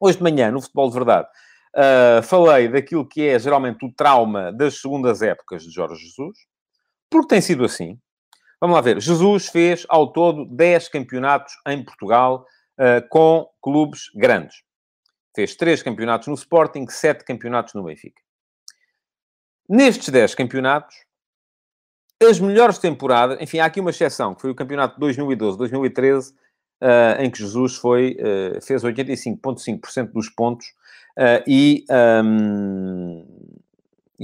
Hoje 0.00 0.16
de 0.16 0.22
manhã, 0.22 0.50
no 0.50 0.60
Futebol 0.60 0.88
de 0.88 0.94
Verdade, 0.94 1.28
uh, 1.76 2.22
falei 2.22 2.68
daquilo 2.68 3.06
que 3.06 3.28
é 3.28 3.38
geralmente 3.38 3.84
o 3.84 3.92
trauma 3.92 4.50
das 4.52 4.80
segundas 4.80 5.20
épocas 5.20 5.62
de 5.62 5.70
Jorge 5.70 6.02
Jesus, 6.02 6.36
porque 7.10 7.28
tem 7.28 7.40
sido 7.42 7.64
assim. 7.64 7.98
Vamos 8.62 8.76
lá 8.76 8.80
ver. 8.80 9.00
Jesus 9.00 9.48
fez, 9.48 9.84
ao 9.88 10.12
todo, 10.12 10.44
10 10.44 10.88
campeonatos 10.88 11.52
em 11.66 11.84
Portugal 11.84 12.46
uh, 12.78 13.08
com 13.08 13.50
clubes 13.60 14.02
grandes. 14.14 14.62
Fez 15.34 15.56
3 15.56 15.82
campeonatos 15.82 16.28
no 16.28 16.34
Sporting, 16.34 16.86
7 16.88 17.24
campeonatos 17.24 17.74
no 17.74 17.82
Benfica. 17.82 18.22
Nestes 19.68 20.10
10 20.10 20.36
campeonatos, 20.36 20.94
as 22.22 22.38
melhores 22.38 22.78
temporadas, 22.78 23.36
enfim, 23.40 23.58
há 23.58 23.64
aqui 23.64 23.80
uma 23.80 23.90
exceção, 23.90 24.32
que 24.32 24.42
foi 24.42 24.52
o 24.52 24.54
campeonato 24.54 24.94
de 25.00 25.06
2012-2013, 25.06 26.30
uh, 26.30 27.20
em 27.20 27.28
que 27.32 27.38
Jesus 27.38 27.74
foi, 27.74 28.16
uh, 28.20 28.64
fez 28.64 28.84
85,5% 28.84 30.12
dos 30.12 30.28
pontos 30.28 30.68
uh, 31.18 31.42
e, 31.48 31.84
um, 32.24 33.26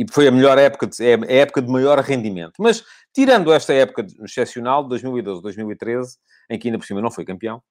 e 0.01 0.07
foi 0.11 0.29
a 0.29 0.31
melhor 0.31 0.57
época, 0.59 0.87
de, 0.87 1.05
é 1.05 1.15
a 1.15 1.43
época 1.43 1.61
de 1.61 1.69
maior 1.69 1.99
rendimento. 1.99 2.55
Mas, 2.59 2.85
tirando 3.13 3.53
esta 3.53 3.73
época 3.75 4.07
excepcional, 4.23 4.87
de 4.87 4.97
2012-2013, 4.97 6.07
em 6.51 6.59
que 6.59 6.69
ainda 6.69 6.79
por 6.79 6.87
cima 6.87 7.01
não 7.01 7.11
foi 7.11 7.25
campeão, 7.25 7.63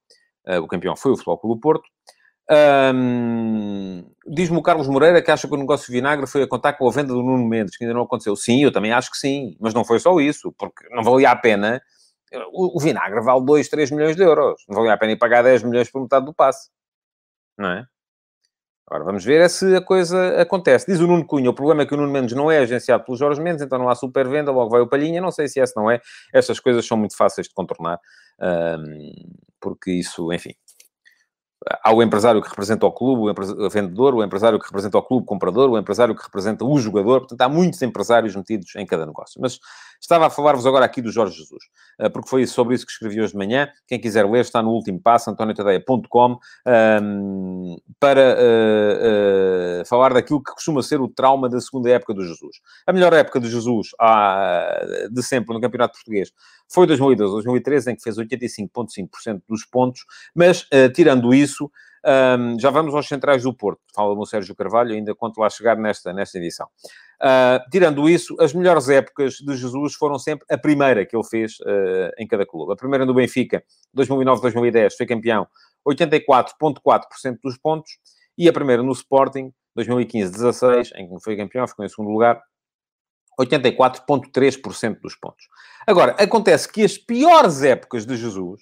o 0.46 0.66
campeão 0.66 0.96
foi 0.96 1.12
o 1.12 1.16
Futebol 1.16 1.38
Clube 1.38 1.60
Porto, 1.60 1.88
um, 2.50 4.10
Diz-me 4.26 4.56
o 4.56 4.62
Carlos 4.62 4.88
Moreira 4.88 5.20
que 5.20 5.30
acha 5.30 5.46
que 5.46 5.52
o 5.52 5.58
negócio 5.58 5.92
vinagre 5.92 6.26
foi 6.26 6.42
a 6.42 6.48
contar 6.48 6.72
com 6.72 6.88
a 6.88 6.92
venda 6.92 7.12
do 7.12 7.22
Nuno 7.22 7.46
Mendes, 7.46 7.76
que 7.76 7.84
ainda 7.84 7.94
não 7.94 8.02
aconteceu. 8.02 8.34
Sim, 8.36 8.62
eu 8.62 8.72
também 8.72 8.92
acho 8.92 9.10
que 9.10 9.18
sim, 9.18 9.56
mas 9.60 9.74
não 9.74 9.84
foi 9.84 9.98
só 10.00 10.18
isso, 10.18 10.52
porque 10.58 10.88
não 10.90 11.02
valia 11.02 11.30
a 11.30 11.36
pena. 11.36 11.80
O, 12.52 12.78
o 12.78 12.80
vinagre 12.80 13.20
vale 13.20 13.44
2, 13.44 13.68
3 13.68 13.90
milhões 13.90 14.16
de 14.16 14.22
euros. 14.22 14.62
Não 14.68 14.76
valia 14.76 14.94
a 14.94 14.96
pena 14.98 15.12
ir 15.12 15.18
pagar 15.18 15.42
10 15.42 15.62
milhões 15.62 15.90
por 15.90 16.00
metade 16.00 16.24
do 16.24 16.34
passe. 16.34 16.70
Não 17.56 17.70
é? 17.70 17.86
Agora 18.90 19.04
vamos 19.04 19.22
ver 19.22 19.42
é 19.42 19.48
se 19.48 19.76
a 19.76 19.82
coisa 19.82 20.40
acontece. 20.40 20.86
Diz 20.86 20.98
o 20.98 21.06
Nuno 21.06 21.26
Cunha: 21.26 21.50
o 21.50 21.54
problema 21.54 21.82
é 21.82 21.86
que 21.86 21.92
o 21.92 21.96
Nuno 21.96 22.10
Mendes 22.10 22.34
não 22.34 22.50
é 22.50 22.58
agenciado 22.58 23.04
pelo 23.04 23.18
Jorge 23.18 23.38
Mendes, 23.38 23.62
então 23.62 23.78
não 23.78 23.90
há 23.90 23.94
super 23.94 24.26
venda, 24.26 24.50
logo 24.50 24.70
vai 24.70 24.80
o 24.80 24.88
Palhinha. 24.88 25.20
Não 25.20 25.30
sei 25.30 25.46
se 25.46 25.60
essa 25.60 25.74
não 25.76 25.90
é. 25.90 26.00
Estas 26.32 26.58
coisas 26.58 26.86
são 26.86 26.96
muito 26.96 27.14
fáceis 27.14 27.46
de 27.46 27.54
contornar, 27.54 28.00
porque 29.60 29.90
isso, 29.92 30.32
enfim, 30.32 30.54
há 31.82 31.92
o 31.92 32.02
empresário 32.02 32.40
que 32.40 32.48
representa 32.48 32.86
o 32.86 32.92
clube, 32.92 33.30
o, 33.30 33.70
vendedor, 33.70 34.14
o 34.14 34.22
empresário 34.22 34.58
que 34.58 34.66
representa 34.66 34.98
o 34.98 35.02
clube 35.02 35.26
comprador, 35.26 35.68
o 35.70 35.78
empresário 35.78 36.14
que 36.14 36.22
representa 36.22 36.64
o 36.64 36.78
jogador. 36.78 37.20
Portanto, 37.20 37.40
há 37.40 37.48
muitos 37.48 37.82
empresários 37.82 38.36
metidos 38.36 38.74
em 38.76 38.86
cada 38.86 39.04
negócio. 39.04 39.40
Mas 39.40 39.58
estava 40.00 40.26
a 40.26 40.30
falar-vos 40.30 40.66
agora 40.66 40.84
aqui 40.84 41.02
do 41.02 41.10
Jorge 41.10 41.36
Jesus, 41.36 41.64
eh, 41.98 42.08
porque 42.08 42.28
foi 42.28 42.46
sobre 42.46 42.74
isso 42.74 42.86
que 42.86 42.92
escrevi 42.92 43.20
hoje 43.20 43.32
de 43.32 43.38
manhã. 43.38 43.68
Quem 43.86 44.00
quiser 44.00 44.28
ler 44.28 44.40
está 44.40 44.62
no 44.62 44.70
último 44.70 45.00
passo, 45.00 45.30
antoniotadeia.com, 45.30 46.38
ehm, 46.66 47.76
para 47.98 48.36
uh, 48.36 49.82
uh, 49.82 49.86
falar 49.86 50.14
daquilo 50.14 50.42
que 50.42 50.52
costuma 50.52 50.82
ser 50.82 51.00
o 51.00 51.08
trauma 51.08 51.48
da 51.48 51.60
segunda 51.60 51.90
época 51.90 52.14
do 52.14 52.22
Jesus. 52.22 52.60
A 52.86 52.92
melhor 52.92 53.12
época 53.12 53.40
de 53.40 53.50
Jesus 53.50 53.88
de 55.10 55.22
sempre 55.22 55.54
no 55.54 55.60
Campeonato 55.60 55.94
Português 55.94 56.30
foi 56.68 56.86
2012, 56.86 57.32
2013, 57.32 57.90
em 57.90 57.96
que 57.96 58.02
fez 58.02 58.16
85,5% 58.16 59.42
dos 59.48 59.64
pontos, 59.64 60.04
mas 60.34 60.68
tirando 60.94 61.32
isso, 61.32 61.47
um, 61.56 62.58
já 62.58 62.70
vamos 62.70 62.94
aos 62.94 63.06
centrais 63.06 63.42
do 63.42 63.52
Porto. 63.52 63.80
Fala-me 63.94 64.20
o 64.20 64.26
Sérgio 64.26 64.54
Carvalho, 64.54 64.94
ainda 64.94 65.14
conto 65.14 65.40
lá 65.40 65.50
chegar 65.50 65.76
nesta, 65.76 66.12
nesta 66.12 66.38
edição. 66.38 66.66
Uh, 67.20 67.68
tirando 67.70 68.08
isso, 68.08 68.36
as 68.40 68.52
melhores 68.54 68.88
épocas 68.88 69.34
de 69.34 69.56
Jesus 69.56 69.94
foram 69.94 70.18
sempre 70.18 70.46
a 70.50 70.56
primeira 70.56 71.04
que 71.04 71.16
ele 71.16 71.24
fez 71.24 71.58
uh, 71.60 72.10
em 72.18 72.26
cada 72.26 72.46
clube. 72.46 72.72
A 72.72 72.76
primeira 72.76 73.04
no 73.04 73.14
Benfica, 73.14 73.62
2009-2010, 73.96 74.92
foi 74.96 75.06
campeão, 75.06 75.46
84,4% 75.86 77.38
dos 77.42 77.58
pontos. 77.58 77.90
E 78.36 78.48
a 78.48 78.52
primeira 78.52 78.82
no 78.82 78.92
Sporting, 78.92 79.52
2015-16, 79.76 80.92
em 80.94 81.08
que 81.08 81.22
foi 81.22 81.36
campeão, 81.36 81.66
ficou 81.66 81.84
em 81.84 81.88
segundo 81.88 82.10
lugar, 82.10 82.40
84,3% 83.40 85.00
dos 85.00 85.16
pontos. 85.16 85.48
Agora, 85.86 86.12
acontece 86.18 86.70
que 86.70 86.84
as 86.84 86.96
piores 86.96 87.62
épocas 87.62 88.06
de 88.06 88.16
Jesus 88.16 88.60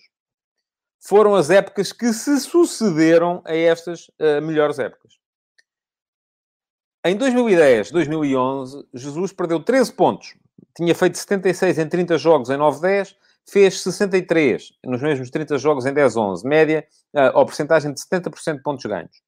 foram 1.07 1.37
as 1.37 1.51
épocas 1.51 1.93
que 1.93 2.13
se 2.13 2.41
sucederam 2.41 3.41
a 3.45 3.55
estas 3.55 4.09
uh, 4.21 4.43
melhores 4.43 4.79
épocas. 4.79 5.13
Em 7.05 7.17
2010, 7.17 7.93
2011, 7.93 8.85
Jesus 8.93 9.33
perdeu 9.33 9.63
13 9.63 9.93
pontos. 9.93 10.35
Tinha 10.77 10.95
feito 10.95 11.17
76 11.17 11.79
em 11.79 11.89
30 11.89 12.19
jogos 12.19 12.51
em 12.51 12.57
9-10, 12.57 13.15
fez 13.49 13.81
63 13.83 14.73
nos 14.85 15.01
mesmos 15.01 15.31
30 15.31 15.57
jogos 15.59 15.87
em 15.87 15.95
10-11, 15.95 16.45
média, 16.45 16.85
uh, 17.15 17.39
ou 17.39 17.47
porcentagem 17.47 17.95
de 17.95 18.01
70% 18.01 18.57
de 18.57 18.63
pontos 18.63 18.85
ganhos. 18.85 19.23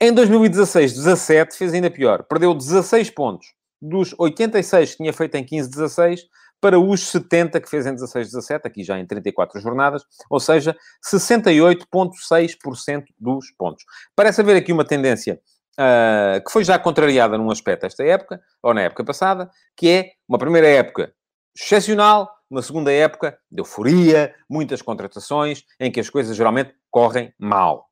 Em 0.00 0.14
2016, 0.14 0.94
17, 0.94 1.56
fez 1.58 1.74
ainda 1.74 1.90
pior. 1.90 2.22
Perdeu 2.22 2.54
16 2.54 3.10
pontos 3.10 3.48
dos 3.82 4.14
86 4.18 4.92
que 4.92 4.96
tinha 4.96 5.12
feito 5.12 5.34
em 5.34 5.44
15-16 5.44 6.20
para 6.60 6.78
os 6.78 7.08
70 7.08 7.60
que 7.60 7.68
fez 7.68 7.86
em 7.86 7.94
16-17, 7.94 8.60
aqui 8.64 8.84
já 8.84 8.98
em 8.98 9.06
34 9.06 9.60
jornadas, 9.60 10.04
ou 10.28 10.38
seja, 10.38 10.76
68,6% 11.04 13.04
dos 13.18 13.50
pontos. 13.56 13.84
Parece 14.14 14.40
haver 14.40 14.56
aqui 14.56 14.72
uma 14.72 14.84
tendência 14.84 15.40
uh, 15.78 16.44
que 16.44 16.50
foi 16.50 16.64
já 16.64 16.78
contrariada 16.78 17.38
num 17.38 17.50
aspecto 17.50 17.86
esta 17.86 18.04
época, 18.04 18.40
ou 18.62 18.74
na 18.74 18.82
época 18.82 19.04
passada, 19.04 19.50
que 19.76 19.88
é 19.88 20.10
uma 20.28 20.38
primeira 20.38 20.68
época 20.68 21.12
excepcional, 21.56 22.30
uma 22.50 22.62
segunda 22.62 22.92
época 22.92 23.38
de 23.50 23.60
euforia, 23.60 24.34
muitas 24.48 24.82
contratações, 24.82 25.64
em 25.78 25.90
que 25.90 26.00
as 26.00 26.10
coisas 26.10 26.36
geralmente 26.36 26.74
correm 26.90 27.32
mal. 27.38 27.88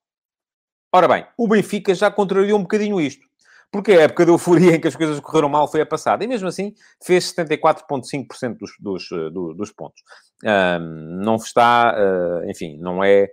Ora 0.93 1.07
bem, 1.07 1.27
o 1.37 1.47
Benfica 1.47 1.95
já 1.95 2.11
contrariou 2.11 2.59
um 2.59 2.63
bocadinho 2.63 3.01
isto. 3.01 3.28
Porque 3.71 3.93
a 3.93 4.03
época 4.03 4.25
de 4.25 4.31
euforia 4.31 4.75
em 4.77 4.81
que 4.81 4.89
as 4.89 4.97
coisas 4.97 5.21
correram 5.21 5.49
mal 5.49 5.69
foi 5.69 5.81
a 5.81 5.87
passada. 5.87 6.25
E 6.25 6.27
mesmo 6.27 6.49
assim 6.49 6.75
fez 7.03 7.33
74,5% 7.33 8.57
dos, 8.59 8.73
dos, 8.79 9.13
eh, 9.13 9.31
dos, 9.31 9.57
dos 9.57 9.73
pontos. 9.73 10.03
Um, 10.45 11.23
não 11.23 11.37
está, 11.37 11.95
uh, 11.97 12.49
enfim, 12.49 12.79
não 12.79 13.03
é 13.03 13.29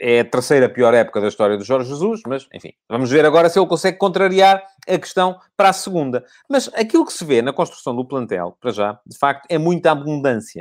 é 0.00 0.20
a 0.20 0.24
terceira 0.24 0.68
pior 0.68 0.94
época 0.94 1.20
da 1.20 1.26
história 1.26 1.56
do 1.56 1.64
Jorge 1.64 1.88
Jesus, 1.88 2.20
mas, 2.24 2.46
enfim, 2.54 2.72
vamos 2.88 3.10
ver 3.10 3.26
agora 3.26 3.48
se 3.48 3.58
ele 3.58 3.66
consegue 3.66 3.98
contrariar 3.98 4.62
a 4.86 4.98
questão 4.98 5.40
para 5.56 5.70
a 5.70 5.72
segunda. 5.72 6.24
Mas 6.48 6.68
aquilo 6.74 7.04
que 7.04 7.12
se 7.12 7.24
vê 7.24 7.42
na 7.42 7.52
construção 7.52 7.96
do 7.96 8.06
plantel, 8.06 8.56
para 8.60 8.70
já, 8.70 9.00
de 9.04 9.18
facto, 9.18 9.46
é 9.50 9.58
muita 9.58 9.90
abundância. 9.90 10.60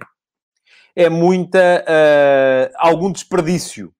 É 0.95 1.07
muita... 1.07 1.85
Uh, 1.87 2.73
algum 2.77 3.11
desperdício. 3.11 3.93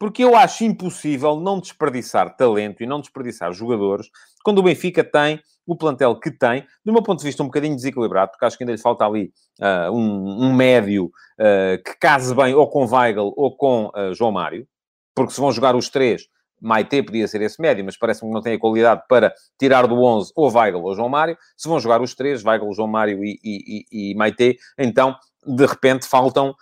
Porque 0.00 0.24
eu 0.24 0.34
acho 0.34 0.64
impossível 0.64 1.38
não 1.38 1.60
desperdiçar 1.60 2.34
talento 2.34 2.82
e 2.82 2.86
não 2.86 3.02
desperdiçar 3.02 3.52
jogadores 3.52 4.08
quando 4.42 4.58
o 4.58 4.62
Benfica 4.62 5.04
tem 5.04 5.38
o 5.66 5.76
plantel 5.76 6.18
que 6.18 6.30
tem, 6.30 6.66
do 6.82 6.90
meu 6.90 7.02
ponto 7.02 7.18
de 7.18 7.26
vista, 7.26 7.42
um 7.42 7.46
bocadinho 7.46 7.76
desequilibrado, 7.76 8.30
porque 8.30 8.46
acho 8.46 8.56
que 8.56 8.64
ainda 8.64 8.72
lhe 8.72 8.80
falta 8.80 9.04
ali 9.04 9.30
uh, 9.60 9.92
um, 9.92 10.46
um, 10.46 10.54
médio 10.54 11.12
uh, 11.38 11.82
que 11.84 11.98
case 12.00 12.34
bem 12.34 12.54
ou 12.54 12.66
com 12.66 12.86
Weigl 12.86 13.32
ou 13.36 13.54
com 13.54 13.88
uh, 13.88 14.14
João 14.14 14.32
Mário, 14.32 14.66
porque 15.14 15.34
se 15.34 15.40
vão 15.40 15.52
jogar 15.52 15.76
os 15.76 15.90
três, 15.90 16.26
Maite 16.58 17.02
podia 17.02 17.28
ser 17.28 17.42
esse 17.42 17.60
médio, 17.60 17.84
mas 17.84 17.96
parece-me 17.96 18.30
que 18.30 18.34
não 18.34 18.42
tem 18.42 18.54
a 18.54 18.58
qualidade 18.58 19.02
para 19.06 19.34
tirar 19.58 19.86
do 19.86 20.02
11 20.02 20.32
ou 20.34 20.50
Weigl 20.50 20.82
ou 20.82 20.94
João 20.94 21.08
Mário. 21.10 21.36
Se 21.56 21.68
vão 21.68 21.78
jogar 21.78 22.00
os 22.00 22.14
três, 22.14 22.44
Weigl, 22.44 22.72
João 22.72 22.88
Mário 22.88 23.22
e, 23.22 23.38
e, 23.44 23.84
e, 23.92 24.14
Maite, 24.14 24.58
então, 24.78 25.14
de 25.46 25.64
repente, 25.64 26.06
faltam, 26.06 26.54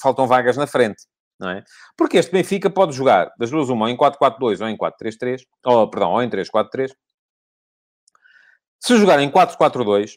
faltam 0.00 0.26
vagas 0.26 0.56
na 0.56 0.66
frente. 0.66 1.02
Não 1.38 1.50
é? 1.50 1.62
Porque 1.96 2.16
este 2.16 2.32
Benfica 2.32 2.68
pode 2.68 2.92
jogar 2.92 3.30
das 3.38 3.50
duas 3.50 3.68
uma, 3.68 3.86
ou 3.86 3.90
em 3.90 3.96
4-4-2 3.96 4.60
ou 4.60 4.68
em 4.68 4.76
4-3-3, 4.76 5.42
ou, 5.64 5.88
perdão, 5.88 6.12
ou 6.12 6.22
em 6.22 6.28
3-4-3. 6.28 6.90
Se 8.80 8.96
jogar 8.96 9.20
em 9.20 9.30
4-4-2, 9.30 10.16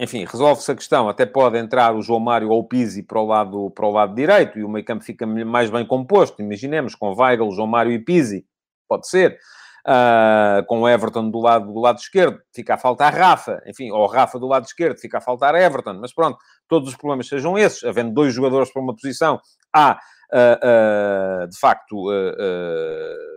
enfim, 0.00 0.24
resolve-se 0.24 0.70
a 0.72 0.74
questão. 0.74 1.08
Até 1.08 1.26
pode 1.26 1.58
entrar 1.58 1.94
o 1.94 2.02
João 2.02 2.20
Mário 2.20 2.48
ou 2.48 2.60
o 2.60 2.64
Pizzi 2.64 3.02
para 3.02 3.20
o 3.20 3.26
lado, 3.26 3.70
para 3.70 3.86
o 3.86 3.90
lado 3.90 4.14
direito 4.14 4.58
e 4.58 4.64
o 4.64 4.68
meio 4.68 4.84
campo 4.84 5.04
fica 5.04 5.26
mais 5.26 5.70
bem 5.70 5.86
composto. 5.86 6.40
Imaginemos, 6.40 6.94
com 6.94 7.14
Weigl, 7.14 7.52
João 7.52 7.66
Mário 7.66 7.92
e 7.92 7.98
Pizzi. 7.98 8.46
Pode 8.88 9.06
ser. 9.08 9.38
Uh, 9.86 10.64
com 10.66 10.82
o 10.82 10.88
Everton 10.88 11.30
do 11.30 11.38
lado, 11.38 11.72
do 11.72 11.80
lado 11.80 11.98
esquerdo, 11.98 12.38
fica 12.54 12.74
a 12.74 12.78
faltar 12.78 13.14
Rafa, 13.14 13.62
enfim, 13.66 13.90
ou 13.90 14.06
Rafa 14.06 14.38
do 14.38 14.46
lado 14.46 14.66
esquerdo, 14.66 14.98
fica 14.98 15.16
a 15.16 15.20
faltar 15.22 15.54
Everton, 15.54 15.94
mas 15.94 16.12
pronto, 16.12 16.36
todos 16.68 16.90
os 16.90 16.96
problemas 16.96 17.26
sejam 17.26 17.56
esses, 17.56 17.82
havendo 17.82 18.12
dois 18.12 18.34
jogadores 18.34 18.70
para 18.70 18.82
uma 18.82 18.94
posição, 18.94 19.40
há 19.74 19.98
uh, 20.32 21.48
de 21.48 21.58
facto 21.58 22.06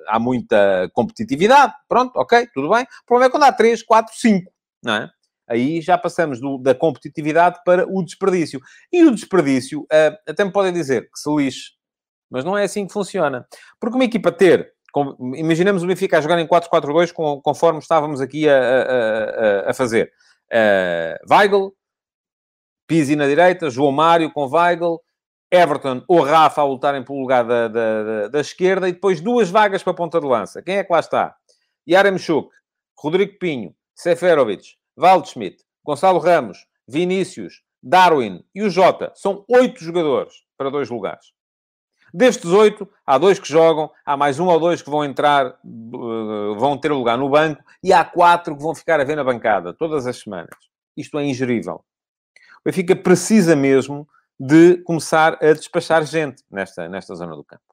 há 0.08 0.20
muita 0.20 0.90
competitividade, 0.94 1.74
pronto, 1.88 2.12
ok, 2.16 2.48
tudo 2.54 2.70
bem. 2.70 2.84
O 2.84 3.06
problema 3.06 3.30
é 3.30 3.32
quando 3.32 3.44
há 3.44 3.52
3, 3.52 3.82
4, 3.84 4.14
5, 4.16 4.52
não 4.84 4.96
é? 4.96 5.10
Aí 5.48 5.82
já 5.82 5.98
passamos 5.98 6.40
do, 6.40 6.58
da 6.58 6.74
competitividade 6.74 7.60
para 7.66 7.86
o 7.88 8.04
desperdício. 8.04 8.60
E 8.92 9.04
o 9.04 9.12
desperdício, 9.12 9.86
até 10.28 10.44
me 10.44 10.52
podem 10.52 10.72
dizer 10.72 11.04
que 11.04 11.20
se 11.20 11.30
lixe, 11.30 11.72
mas 12.30 12.44
não 12.44 12.58
é 12.58 12.64
assim 12.64 12.88
que 12.88 12.94
funciona. 12.94 13.46
Porque 13.80 13.96
uma 13.96 14.06
equipa 14.06 14.32
ter, 14.32 14.74
imaginemos 15.36 15.84
o 15.84 15.88
Benfica 15.88 16.18
a 16.18 16.22
jogar 16.22 16.40
em 16.40 16.48
4-4-2 16.48 17.12
com, 17.12 17.42
conforme 17.42 17.80
estávamos 17.80 18.22
aqui 18.22 18.48
a, 18.48 18.58
a, 18.58 19.68
a, 19.68 19.70
a 19.72 19.74
fazer. 19.74 20.12
Uh, 20.52 21.34
Weigl, 21.34 21.74
Pizzi 22.88 23.16
na 23.16 23.28
direita, 23.28 23.70
João 23.70 23.92
Mário 23.92 24.32
com 24.32 24.48
Weigl, 24.48 25.00
Everton 25.54 26.04
ou 26.08 26.24
Rafa 26.24 26.62
a 26.62 26.66
lutarem 26.66 27.04
pelo 27.04 27.20
lugar 27.20 27.44
da, 27.44 27.68
da, 27.68 28.04
da, 28.04 28.28
da, 28.30 28.42
esquerda 28.42 28.90
e 28.90 28.94
depois 28.94 29.22
duas 29.22 29.52
vagas 29.52 29.84
para 29.84 29.92
a 29.92 29.96
ponta 29.96 30.20
de 30.20 30.26
lança. 30.26 30.64
Quem 30.64 30.78
é 30.78 30.84
que 30.84 30.92
lá 30.92 31.00
está? 31.00 31.36
Yaremchuk, 31.88 32.50
Rodrigo 32.98 33.38
Pinho, 33.38 33.76
Seferovic, 33.94 34.76
Waldschmidt, 34.98 35.64
Gonçalo 35.86 36.18
Ramos, 36.18 36.66
Vinícius, 36.88 37.62
Darwin 37.84 38.44
e 38.56 38.64
o 38.64 38.70
Jota. 38.70 39.12
São 39.14 39.46
oito 39.48 39.84
jogadores 39.84 40.34
para 40.58 40.72
dois 40.72 40.90
lugares. 40.90 41.34
Destes 42.12 42.52
oito, 42.52 42.88
há 43.06 43.18
dois 43.18 43.38
que 43.40 43.48
jogam, 43.48 43.92
há 44.06 44.16
mais 44.16 44.40
um 44.40 44.48
ou 44.48 44.60
dois 44.60 44.82
que 44.82 44.90
vão 44.90 45.04
entrar, 45.04 45.48
eh, 45.48 46.56
vão 46.58 46.78
ter 46.78 46.92
lugar 46.92 47.18
no 47.18 47.28
banco, 47.30 47.64
e 47.84 47.92
há 47.92 48.06
quatro 48.06 48.56
que 48.56 48.62
vão 48.62 48.76
ficar 48.76 49.00
a 49.00 49.04
ver 49.04 49.16
na 49.16 49.24
bancada, 49.24 49.74
todas 49.74 50.06
as 50.06 50.18
semanas. 50.18 50.56
Isto 50.96 51.18
é 51.18 51.26
ingerível. 51.26 51.84
O 52.60 52.66
Benfica 52.66 52.96
precisa 52.96 53.56
mesmo 53.56 54.08
de 54.46 54.78
começar 54.84 55.38
a 55.42 55.54
despachar 55.54 56.04
gente 56.06 56.44
nesta, 56.52 56.90
nesta 56.90 57.16
zona 57.16 57.34
do 57.34 57.46
campo. 57.46 57.64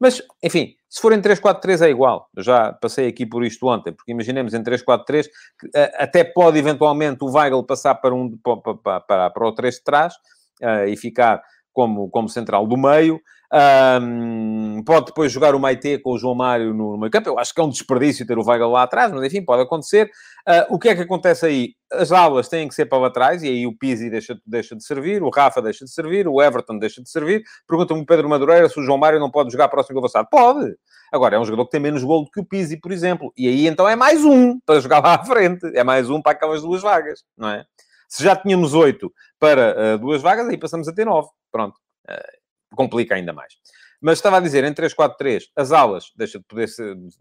Mas, 0.00 0.22
enfim, 0.42 0.74
se 0.88 1.00
for 1.00 1.12
em 1.12 1.20
3-4-3 1.20 1.86
é 1.86 1.90
igual. 1.90 2.28
Eu 2.34 2.42
já 2.42 2.72
passei 2.72 3.06
aqui 3.06 3.26
por 3.26 3.44
isto 3.44 3.66
ontem, 3.66 3.92
porque 3.92 4.10
imaginemos 4.10 4.54
em 4.54 4.62
3-4-3 4.62 5.26
que 5.60 5.70
até 5.98 6.24
pode 6.24 6.58
eventualmente 6.58 7.22
o 7.22 7.30
Weigl 7.30 7.62
passar 7.62 7.94
para, 7.96 8.14
um, 8.14 8.36
para, 8.38 9.00
para, 9.00 9.30
para 9.30 9.48
o 9.48 9.54
3 9.54 9.74
de 9.74 9.84
trás 9.84 10.14
uh, 10.62 10.88
e 10.88 10.96
ficar 10.96 11.42
como, 11.72 12.08
como 12.08 12.28
central 12.28 12.66
do 12.66 12.76
meio. 12.76 13.20
Um, 13.56 14.82
pode 14.82 15.06
depois 15.06 15.30
jogar 15.30 15.54
o 15.54 15.60
Maite 15.60 15.98
com 15.98 16.10
o 16.10 16.18
João 16.18 16.34
Mário 16.34 16.74
no, 16.74 16.98
meio 16.98 17.10
campo. 17.10 17.28
Eu 17.28 17.38
acho 17.38 17.54
que 17.54 17.60
é 17.60 17.64
um 17.64 17.68
desperdício 17.68 18.26
ter 18.26 18.36
o 18.36 18.44
Weigl 18.44 18.68
lá 18.68 18.82
atrás, 18.82 19.12
mas 19.12 19.22
enfim, 19.22 19.44
pode 19.44 19.62
acontecer. 19.62 20.10
Uh, 20.48 20.74
o 20.74 20.78
que 20.78 20.88
é 20.88 20.94
que 20.96 21.02
acontece 21.02 21.46
aí? 21.46 21.74
As 21.92 22.10
aulas 22.10 22.48
têm 22.48 22.66
que 22.66 22.74
ser 22.74 22.86
para 22.86 22.98
lá 22.98 23.06
atrás 23.06 23.44
e 23.44 23.48
aí 23.48 23.64
o 23.64 23.76
Pizzi 23.76 24.10
deixa, 24.10 24.36
deixa 24.44 24.74
de 24.74 24.84
servir, 24.84 25.22
o 25.22 25.30
Rafa 25.30 25.62
deixa 25.62 25.84
de 25.84 25.92
servir, 25.92 26.26
o 26.26 26.42
Everton 26.42 26.78
deixa 26.78 27.00
de 27.00 27.08
servir. 27.08 27.44
Pergunta-me 27.68 28.00
o 28.00 28.06
Pedro 28.06 28.28
Madureira 28.28 28.68
se 28.68 28.80
o 28.80 28.82
João 28.82 28.98
Mário 28.98 29.20
não 29.20 29.30
pode 29.30 29.52
jogar 29.52 29.68
próximo 29.68 29.94
do 29.94 30.00
avançado. 30.00 30.26
Pode! 30.28 30.74
Agora, 31.12 31.36
é 31.36 31.38
um 31.38 31.44
jogador 31.44 31.66
que 31.66 31.70
tem 31.70 31.80
menos 31.80 32.02
gol 32.02 32.24
do 32.24 32.30
que 32.32 32.40
o 32.40 32.44
Pizzi, 32.44 32.76
por 32.76 32.90
exemplo. 32.90 33.32
E 33.36 33.46
aí 33.46 33.68
então 33.68 33.88
é 33.88 33.94
mais 33.94 34.24
um 34.24 34.58
para 34.66 34.80
jogar 34.80 34.98
lá 34.98 35.14
à 35.14 35.24
frente. 35.24 35.64
É 35.76 35.84
mais 35.84 36.10
um 36.10 36.20
para 36.20 36.32
aquelas 36.32 36.62
duas 36.62 36.82
vagas, 36.82 37.22
não 37.38 37.48
é? 37.48 37.64
Se 38.08 38.24
já 38.24 38.34
tínhamos 38.34 38.74
oito 38.74 39.12
para 39.38 39.94
uh, 39.94 39.98
duas 39.98 40.20
vagas, 40.20 40.48
aí 40.48 40.58
passamos 40.58 40.88
a 40.88 40.92
ter 40.92 41.04
nove. 41.04 41.28
Pronto. 41.52 41.76
Uh, 42.10 42.43
complica 42.74 43.14
ainda 43.14 43.32
mais. 43.32 43.54
Mas 44.00 44.18
estava 44.18 44.36
a 44.36 44.40
dizer, 44.40 44.64
em 44.64 44.72
3-4-3, 44.72 45.44
as 45.56 45.72
alas 45.72 46.12
deixam 46.16 46.40
de 46.40 46.46
poder, 46.46 46.68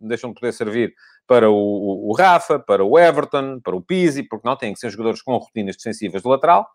deixam 0.01 0.29
de 0.31 0.39
poder 0.39 0.51
servir 0.51 0.93
para 1.25 1.49
o, 1.49 2.09
o, 2.09 2.13
Rafa, 2.13 2.59
para 2.59 2.83
o 2.83 2.99
Everton, 2.99 3.59
para 3.61 3.75
o 3.75 3.81
Pizzi, 3.81 4.23
porque 4.23 4.47
não 4.47 4.57
têm 4.57 4.73
que 4.73 4.79
ser 4.79 4.89
jogadores 4.89 5.21
com 5.21 5.37
rotinas 5.37 5.77
defensivas 5.77 6.21
de 6.21 6.27
lateral. 6.27 6.67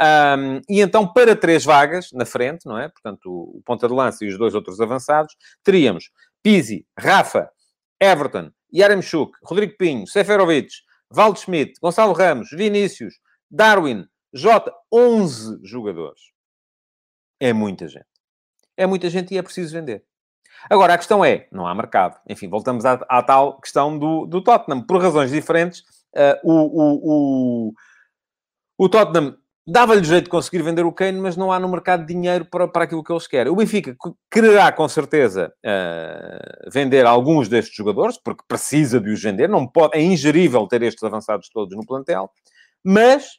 Um, 0.00 0.60
e 0.68 0.80
então, 0.80 1.06
para 1.06 1.36
três 1.36 1.64
vagas 1.64 2.10
na 2.12 2.26
frente, 2.26 2.66
não 2.66 2.76
é? 2.76 2.88
Portanto, 2.88 3.26
o, 3.26 3.58
o 3.58 3.62
ponta 3.64 3.86
de 3.86 3.94
lança 3.94 4.24
e 4.24 4.28
os 4.28 4.36
dois 4.36 4.54
outros 4.54 4.80
avançados, 4.80 5.36
teríamos 5.62 6.10
Pizzi, 6.42 6.84
Rafa, 6.98 7.48
Everton, 8.00 8.50
Yaremchuk, 8.74 9.38
Rodrigo 9.42 9.76
Pinho, 9.78 10.06
Seferovic, 10.06 10.68
Valdo 11.08 11.38
Schmidt, 11.38 11.74
Gonçalo 11.80 12.12
Ramos, 12.12 12.50
Vinícius, 12.50 13.14
Darwin, 13.48 14.04
Jota, 14.32 14.74
11 14.92 15.60
jogadores. 15.62 16.20
É 17.38 17.52
muita 17.52 17.86
gente. 17.86 18.13
É 18.76 18.86
muita 18.86 19.08
gente 19.08 19.34
e 19.34 19.38
é 19.38 19.42
preciso 19.42 19.72
vender. 19.72 20.04
Agora, 20.68 20.94
a 20.94 20.98
questão 20.98 21.24
é, 21.24 21.46
não 21.52 21.66
há 21.66 21.74
mercado. 21.74 22.18
Enfim, 22.28 22.48
voltamos 22.48 22.84
à, 22.84 22.94
à 23.08 23.22
tal 23.22 23.60
questão 23.60 23.98
do, 23.98 24.26
do 24.26 24.42
Tottenham. 24.42 24.82
Por 24.82 25.00
razões 25.00 25.30
diferentes, 25.30 25.80
uh, 26.16 26.40
o, 26.42 26.52
o, 26.52 27.68
o, 27.68 27.72
o 28.78 28.88
Tottenham 28.88 29.36
dava-lhe 29.66 30.04
jeito 30.04 30.24
de 30.24 30.30
conseguir 30.30 30.62
vender 30.62 30.84
o 30.84 30.92
Kane, 30.92 31.18
mas 31.18 31.36
não 31.36 31.50
há 31.50 31.58
no 31.58 31.68
mercado 31.68 32.04
dinheiro 32.04 32.44
para, 32.44 32.68
para 32.68 32.84
aquilo 32.84 33.02
que 33.02 33.12
eles 33.12 33.26
querem. 33.26 33.52
O 33.52 33.56
Benfica 33.56 33.96
quererá, 34.30 34.70
com 34.72 34.88
certeza, 34.88 35.52
uh, 35.64 36.70
vender 36.70 37.06
alguns 37.06 37.48
destes 37.48 37.74
jogadores, 37.74 38.18
porque 38.22 38.44
precisa 38.46 39.00
de 39.00 39.10
os 39.10 39.22
vender. 39.22 39.48
Não 39.48 39.66
pode, 39.66 39.96
é 39.96 40.02
ingerível 40.02 40.66
ter 40.66 40.82
estes 40.82 41.02
avançados 41.02 41.48
todos 41.48 41.76
no 41.76 41.86
plantel. 41.86 42.30
Mas 42.82 43.38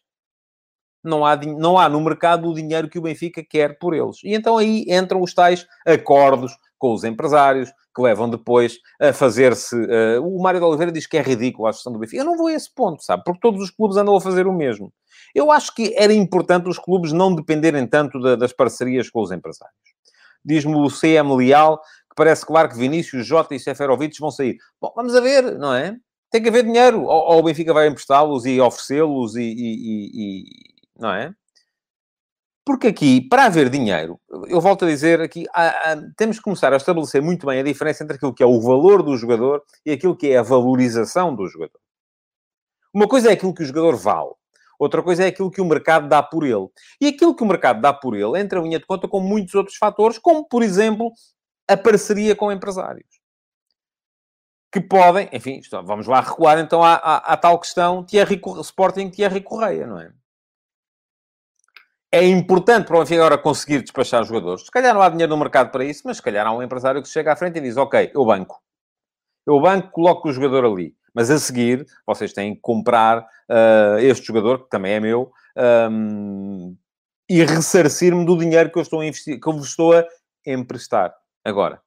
não 1.05 1.25
há, 1.25 1.35
não 1.35 1.77
há 1.77 1.87
no 1.87 2.01
mercado 2.01 2.49
o 2.49 2.53
dinheiro 2.53 2.89
que 2.89 2.99
o 2.99 3.01
Benfica 3.01 3.43
quer 3.43 3.77
por 3.77 3.93
eles. 3.93 4.17
E 4.23 4.33
então 4.33 4.57
aí 4.57 4.85
entram 4.87 5.21
os 5.21 5.33
tais 5.33 5.65
acordos 5.85 6.51
com 6.77 6.93
os 6.93 7.03
empresários, 7.03 7.71
que 7.95 8.01
levam 8.01 8.29
depois 8.29 8.77
a 8.99 9.13
fazer-se... 9.13 9.75
Uh, 9.75 10.21
o 10.21 10.41
Mário 10.41 10.59
de 10.59 10.65
Oliveira 10.65 10.91
diz 10.91 11.07
que 11.07 11.17
é 11.17 11.21
ridículo 11.21 11.67
a 11.67 11.71
gestão 11.71 11.93
do 11.93 11.97
Benfica. 11.97 12.21
Eu 12.21 12.25
não 12.25 12.37
vou 12.37 12.47
a 12.47 12.53
esse 12.53 12.73
ponto, 12.73 13.01
sabe? 13.01 13.23
Porque 13.23 13.39
todos 13.39 13.61
os 13.61 13.71
clubes 13.71 13.95
andam 13.95 14.15
a 14.15 14.21
fazer 14.21 14.45
o 14.45 14.53
mesmo. 14.53 14.91
Eu 15.33 15.51
acho 15.51 15.73
que 15.73 15.95
era 15.97 16.13
importante 16.13 16.67
os 16.67 16.77
clubes 16.77 17.13
não 17.13 17.33
dependerem 17.33 17.87
tanto 17.87 18.19
da, 18.19 18.35
das 18.35 18.51
parcerias 18.51 19.09
com 19.09 19.21
os 19.21 19.31
empresários. 19.31 19.75
Diz-me 20.43 20.75
o 20.75 20.87
CM 20.89 21.35
Leal 21.35 21.77
que 21.79 22.15
parece 22.15 22.45
claro 22.45 22.69
que 22.69 22.77
Vinícius, 22.77 23.25
Jota 23.25 23.55
e 23.55 23.59
Seferovic 23.59 24.19
vão 24.19 24.29
sair. 24.29 24.57
Bom, 24.79 24.91
vamos 24.95 25.15
a 25.15 25.21
ver, 25.21 25.57
não 25.57 25.73
é? 25.73 25.95
Tem 26.29 26.41
que 26.41 26.49
haver 26.49 26.63
dinheiro. 26.63 27.03
Ou, 27.03 27.33
ou 27.33 27.39
o 27.39 27.43
Benfica 27.43 27.73
vai 27.73 27.87
emprestá-los 27.87 28.45
e 28.45 28.59
oferecê-los 28.59 29.35
e, 29.35 29.41
e, 29.41 30.11
e 30.13 30.43
não 30.97 31.11
é? 31.11 31.33
Porque 32.65 32.87
aqui, 32.87 33.21
para 33.21 33.45
haver 33.45 33.69
dinheiro, 33.69 34.19
eu 34.47 34.59
volto 34.59 34.85
a 34.85 34.87
dizer 34.87 35.21
aqui, 35.21 35.45
há, 35.53 35.91
há, 35.91 35.97
temos 36.17 36.37
que 36.37 36.43
começar 36.43 36.73
a 36.73 36.77
estabelecer 36.77 37.21
muito 37.21 37.45
bem 37.45 37.59
a 37.59 37.63
diferença 37.63 38.03
entre 38.03 38.15
aquilo 38.15 38.33
que 38.33 38.41
é 38.41 38.45
o 38.45 38.59
valor 38.59 39.03
do 39.03 39.15
jogador 39.15 39.63
e 39.85 39.91
aquilo 39.91 40.17
que 40.17 40.31
é 40.31 40.37
a 40.37 40.43
valorização 40.43 41.35
do 41.35 41.47
jogador. 41.47 41.79
Uma 42.93 43.07
coisa 43.07 43.29
é 43.29 43.33
aquilo 43.33 43.53
que 43.53 43.61
o 43.61 43.65
jogador 43.65 43.95
vale. 43.97 44.33
Outra 44.79 45.03
coisa 45.03 45.23
é 45.23 45.27
aquilo 45.27 45.51
que 45.51 45.61
o 45.61 45.65
mercado 45.65 46.07
dá 46.09 46.23
por 46.23 46.43
ele. 46.43 46.67
E 46.99 47.07
aquilo 47.07 47.35
que 47.35 47.43
o 47.43 47.45
mercado 47.45 47.81
dá 47.81 47.93
por 47.93 48.15
ele 48.15 48.39
entra 48.39 48.59
em 48.59 48.63
linha 48.63 48.79
de 48.79 48.85
conta 48.85 49.07
com 49.07 49.19
muitos 49.19 49.53
outros 49.53 49.77
fatores, 49.77 50.17
como, 50.17 50.47
por 50.47 50.63
exemplo, 50.63 51.11
a 51.67 51.77
parceria 51.77 52.35
com 52.35 52.51
empresários. 52.51 53.05
que 54.71 54.81
podem, 54.81 55.29
enfim, 55.31 55.61
vamos 55.85 56.07
lá 56.07 56.19
recuar 56.19 56.59
então 56.59 56.83
à, 56.83 56.95
à, 56.95 57.17
à 57.33 57.37
tal 57.37 57.59
questão 57.59 58.03
Thierry, 58.03 58.41
Sporting 58.61 59.09
Thierry 59.09 59.41
Correia, 59.41 59.87
não 59.87 59.99
é? 59.99 60.11
É 62.15 62.25
importante 62.25 62.87
para 62.87 62.99
Benfica 62.99 63.19
agora 63.25 63.37
conseguir 63.37 63.81
despachar 63.81 64.23
jogadores. 64.23 64.63
Se 64.63 64.71
calhar 64.71 64.93
não 64.93 65.01
há 65.01 65.09
dinheiro 65.09 65.29
no 65.29 65.37
mercado 65.37 65.69
para 65.69 65.83
isso, 65.83 66.03
mas 66.05 66.15
se 66.15 66.23
calhar 66.23 66.47
há 66.47 66.51
um 66.53 66.63
empresário 66.63 67.01
que 67.01 67.09
chega 67.09 67.33
à 67.33 67.35
frente 67.35 67.57
e 67.57 67.61
diz: 67.61 67.75
Ok, 67.75 68.09
eu 68.15 68.23
banco. 68.23 68.63
Eu 69.45 69.59
banco, 69.59 69.91
coloco 69.91 70.29
o 70.29 70.31
jogador 70.31 70.63
ali. 70.63 70.95
Mas 71.13 71.29
a 71.29 71.37
seguir, 71.37 71.85
vocês 72.07 72.31
têm 72.31 72.55
que 72.55 72.61
comprar 72.61 73.19
uh, 73.19 73.99
este 73.99 74.27
jogador, 74.27 74.63
que 74.63 74.69
também 74.69 74.93
é 74.93 74.99
meu, 75.01 75.29
um, 75.91 76.73
e 77.29 77.43
ressarcir-me 77.43 78.25
do 78.25 78.37
dinheiro 78.37 78.71
que 78.71 78.77
eu 78.77 78.83
estou 78.83 79.01
a 79.01 79.05
investir, 79.05 79.37
que 79.37 79.49
eu 79.49 79.51
vos 79.51 79.67
estou 79.67 79.91
a 79.91 80.05
emprestar. 80.45 81.13
Agora, 81.43 81.81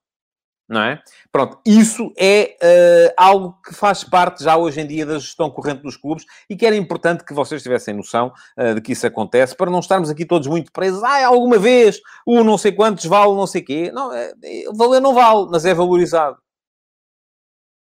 não 0.68 0.82
é? 0.82 1.02
Pronto, 1.32 1.58
isso 1.64 2.12
é 2.18 2.56
uh, 2.62 3.14
algo 3.16 3.58
que 3.64 3.74
faz 3.74 4.04
parte 4.04 4.44
já 4.44 4.56
hoje 4.56 4.80
em 4.80 4.86
dia 4.86 5.06
da 5.06 5.18
gestão 5.18 5.50
corrente 5.50 5.82
dos 5.82 5.96
clubes 5.96 6.26
e 6.48 6.56
que 6.56 6.66
era 6.66 6.76
importante 6.76 7.24
que 7.24 7.32
vocês 7.32 7.62
tivessem 7.62 7.94
noção 7.94 8.32
uh, 8.58 8.74
de 8.74 8.80
que 8.82 8.92
isso 8.92 9.06
acontece 9.06 9.56
para 9.56 9.70
não 9.70 9.80
estarmos 9.80 10.10
aqui 10.10 10.26
todos 10.26 10.46
muito 10.46 10.70
presos. 10.70 11.02
Ah, 11.02 11.26
alguma 11.26 11.58
vez 11.58 12.00
o 12.26 12.44
não 12.44 12.58
sei 12.58 12.72
quantos 12.72 13.06
vale 13.06 13.34
não 13.34 13.46
sei 13.46 13.62
quê. 13.62 13.90
Não, 13.92 14.12
é, 14.12 14.34
é, 14.44 14.64
valer 14.74 15.00
não 15.00 15.14
vale, 15.14 15.48
mas 15.50 15.64
é 15.64 15.72
valorizado. 15.72 16.36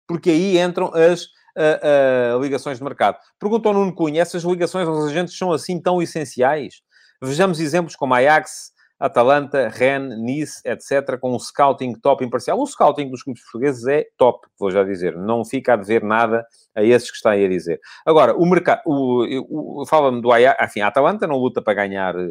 Porque 0.06 0.30
aí 0.30 0.60
entram 0.60 0.92
as 0.94 1.24
uh, 1.24 2.42
ligações 2.42 2.80
de 2.80 2.84
mercado. 2.84 3.18
Perguntou 3.40 3.74
Nuno 3.74 3.96
Cunha, 3.96 4.22
essas 4.22 4.44
ligações 4.44 4.88
aos 4.88 5.06
agentes 5.06 5.38
são 5.38 5.54
assim 5.54 5.80
tão 5.80 6.02
essenciais? 6.02 6.82
Vejamos 7.22 7.62
exemplos 7.62 7.96
como 7.96 8.14
a 8.14 8.18
Ajax, 8.18 8.73
Atalanta, 9.04 9.68
Rennes, 9.68 10.18
Nice, 10.18 10.62
etc., 10.64 11.20
com 11.20 11.36
um 11.36 11.40
scouting 11.40 11.94
top 11.96 12.24
imparcial. 12.24 12.58
O 12.58 12.66
scouting 12.66 13.10
dos 13.10 13.22
clubes 13.22 13.44
portugueses 13.44 13.86
é 13.86 14.06
top, 14.18 14.48
vou 14.58 14.72
já 14.72 14.82
dizer. 14.82 15.18
Não 15.18 15.44
fica 15.44 15.74
a 15.74 15.76
dever 15.76 16.02
nada 16.02 16.46
a 16.74 16.82
esses 16.82 17.12
que 17.12 17.18
está 17.18 17.32
aí 17.32 17.44
a 17.44 17.50
dizer. 17.50 17.82
Agora, 18.06 18.34
o 18.34 18.46
mercado... 18.46 18.82
Fala-me 19.90 20.22
do 20.22 20.32
Ajax... 20.32 20.58
Enfim, 20.64 20.80
a 20.80 20.88
Atalanta 20.88 21.28
não 21.28 21.36
luta 21.36 21.62
para 21.62 21.74
ganhar 21.74 22.16
uh, 22.16 22.30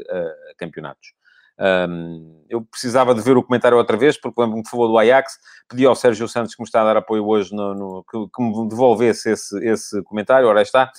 campeonatos. 0.56 1.12
Um, 1.60 2.42
eu 2.48 2.62
precisava 2.62 3.14
de 3.14 3.20
ver 3.20 3.36
o 3.36 3.42
comentário 3.42 3.76
outra 3.76 3.98
vez, 3.98 4.18
porque 4.18 4.40
lembro-me 4.40 4.62
que 4.62 4.70
falou 4.70 4.88
do 4.88 4.96
Ajax, 4.96 5.38
pedi 5.68 5.84
ao 5.84 5.94
Sérgio 5.94 6.26
Santos, 6.26 6.54
que 6.54 6.62
me 6.62 6.66
está 6.66 6.80
a 6.80 6.84
dar 6.84 6.96
apoio 6.96 7.26
hoje, 7.28 7.54
no, 7.54 7.74
no 7.74 8.04
que, 8.04 8.18
que, 8.34 8.42
me 8.42 8.66
devolvesse 8.66 9.30
esse, 9.30 9.58
esse 9.62 10.02
comentário, 10.04 10.48
ora 10.48 10.62
está. 10.62 10.90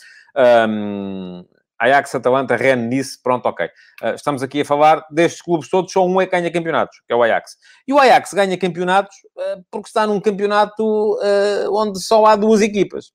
Um, 0.69 1.43
Ajax, 1.83 2.15
Atalanta, 2.15 2.55
Rennes, 2.55 2.87
Nice, 2.89 3.21
pronto, 3.21 3.45
ok. 3.45 3.65
Uh, 4.01 4.15
estamos 4.15 4.41
aqui 4.41 4.61
a 4.61 4.65
falar 4.65 5.05
destes 5.11 5.41
clubes 5.41 5.69
todos, 5.69 5.91
só 5.91 6.05
um 6.05 6.21
é 6.21 6.25
que 6.25 6.31
ganha 6.31 6.51
campeonatos, 6.51 6.97
que 7.05 7.13
é 7.13 7.15
o 7.15 7.21
Ajax. 7.21 7.57
E 7.87 7.93
o 7.93 7.99
Ajax 7.99 8.33
ganha 8.33 8.57
campeonatos 8.57 9.15
uh, 9.35 9.63
porque 9.69 9.87
está 9.87 10.07
num 10.07 10.19
campeonato 10.19 10.83
uh, 10.83 11.73
onde 11.73 12.01
só 12.01 12.25
há 12.25 12.35
duas 12.35 12.61
equipas. 12.61 13.11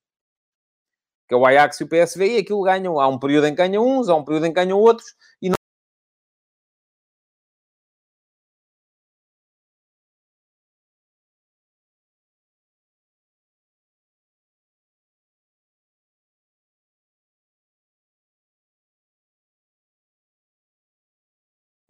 Que 1.26 1.34
é 1.34 1.36
o 1.36 1.46
Ajax 1.46 1.80
e 1.80 1.84
o 1.84 1.88
PSV, 1.88 2.36
e 2.36 2.38
aquilo 2.38 2.62
ganham. 2.62 3.00
Há 3.00 3.08
um 3.08 3.18
período 3.18 3.46
em 3.46 3.50
que 3.50 3.56
ganham 3.56 3.86
uns, 3.86 4.08
há 4.08 4.14
um 4.14 4.24
período 4.24 4.46
em 4.46 4.50
que 4.50 4.54
ganham 4.54 4.78
outros, 4.78 5.08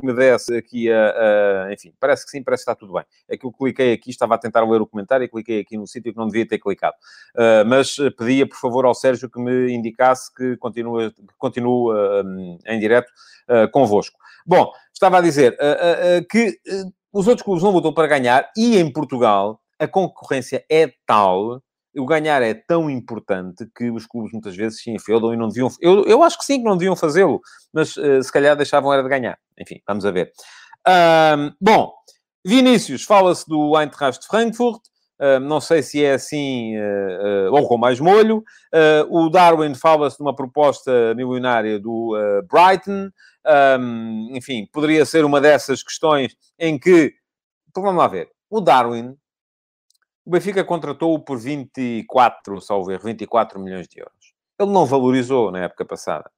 me 0.09 0.14
desse 0.14 0.57
aqui 0.57 0.90
a, 0.90 1.66
a, 1.66 1.73
Enfim, 1.73 1.92
parece 1.99 2.25
que 2.25 2.31
sim, 2.31 2.42
parece 2.42 2.64
que 2.64 2.71
está 2.71 2.79
tudo 2.79 2.92
bem. 2.94 3.05
É 3.29 3.37
que 3.37 3.47
eu 3.47 3.53
cliquei 3.53 3.92
aqui, 3.92 4.11
estava 4.11 4.35
a 4.35 4.38
tentar 4.38 4.68
ler 4.68 4.81
o 4.81 4.87
comentário 4.87 5.25
e 5.25 5.29
cliquei 5.29 5.61
aqui 5.61 5.77
no 5.77 5.87
sítio 5.87 6.12
que 6.12 6.18
não 6.18 6.27
devia 6.27 6.47
ter 6.47 6.59
clicado. 6.59 6.97
Uh, 7.35 7.66
mas 7.66 7.97
pedia, 8.16 8.49
por 8.49 8.57
favor, 8.57 8.85
ao 8.85 8.94
Sérgio 8.94 9.31
que 9.31 9.40
me 9.40 9.73
indicasse 9.73 10.33
que 10.35 10.57
continua, 10.57 11.11
que 11.11 11.35
continua 11.37 12.23
uh, 12.23 12.59
em 12.66 12.79
direto 12.79 13.09
uh, 13.49 13.71
convosco. 13.71 14.18
Bom, 14.47 14.71
estava 14.92 15.18
a 15.18 15.21
dizer 15.21 15.55
uh, 15.55 16.27
que 16.29 16.59
os 17.12 17.27
outros 17.27 17.44
clubes 17.44 17.62
não 17.62 17.71
lutam 17.71 17.92
para 17.92 18.07
ganhar 18.07 18.51
e 18.57 18.79
em 18.79 18.92
Portugal 18.92 19.61
a 19.79 19.87
concorrência 19.87 20.64
é 20.71 20.90
tal 21.07 21.62
o 21.96 22.07
ganhar 22.07 22.42
é 22.42 22.55
tão 22.55 22.90
importante 22.90 23.66
que 23.74 23.90
os 23.90 24.07
clubes 24.07 24.33
muitas 24.33 24.57
vezes 24.57 24.83
se 24.83 24.90
enfeudam 24.90 25.33
e 25.33 25.37
não 25.37 25.48
deviam... 25.48 25.68
Eu, 25.81 26.05
eu 26.05 26.22
acho 26.22 26.38
que 26.38 26.44
sim, 26.44 26.59
que 26.59 26.64
não 26.64 26.77
deviam 26.77 26.96
fazê-lo, 26.96 27.40
mas 27.72 27.96
uh, 27.96 28.22
se 28.22 28.33
calhar 28.33 28.57
deixavam 28.57 28.92
era 28.92 29.03
de 29.03 29.09
ganhar. 29.09 29.38
Enfim, 29.59 29.81
vamos 29.87 30.05
a 30.05 30.11
ver. 30.11 30.33
Um, 30.87 31.53
bom, 31.61 31.92
Vinícius, 32.44 33.05
fala-se 33.05 33.46
do 33.48 33.79
Eintracht 33.79 34.27
Frankfurt, 34.27 34.81
uh, 35.20 35.40
não 35.40 35.61
sei 35.61 35.83
se 35.83 36.05
é 36.05 36.14
assim 36.14 36.77
uh, 36.77 37.53
ou 37.53 37.66
com 37.66 37.79
mais 37.79 38.01
molho. 38.01 38.42
o 39.09 39.29
Darwin 39.29 39.74
fala-se 39.74 40.16
de 40.16 40.22
uma 40.22 40.35
proposta 40.35 41.14
milionária 41.14 41.79
do 41.79 42.14
Brighton. 42.51 43.11
Um, 43.81 44.29
enfim, 44.33 44.68
poderia 44.72 45.07
ser 45.07 45.24
uma 45.24 45.40
dessas 45.40 45.83
questões 45.83 46.37
em 46.59 46.79
que... 46.79 47.14
Então 47.70 47.83
vamos 47.83 47.98
lá 47.98 48.09
ver. 48.09 48.29
O 48.51 48.61
Darwin 48.61 49.16
o 50.29 50.31
Benfica 50.31 50.62
contratou-o 50.62 51.19
por 51.19 51.38
24, 51.38 52.61
salvo 52.61 52.93
erro, 52.93 53.05
24 53.05 53.59
milhões 53.59 53.88
de 53.88 53.99
euros. 53.99 54.35
Ele 54.61 54.71
não 54.71 54.85
valorizou 54.85 55.51
na 55.51 55.61
época 55.61 55.87
passada. 55.87 56.31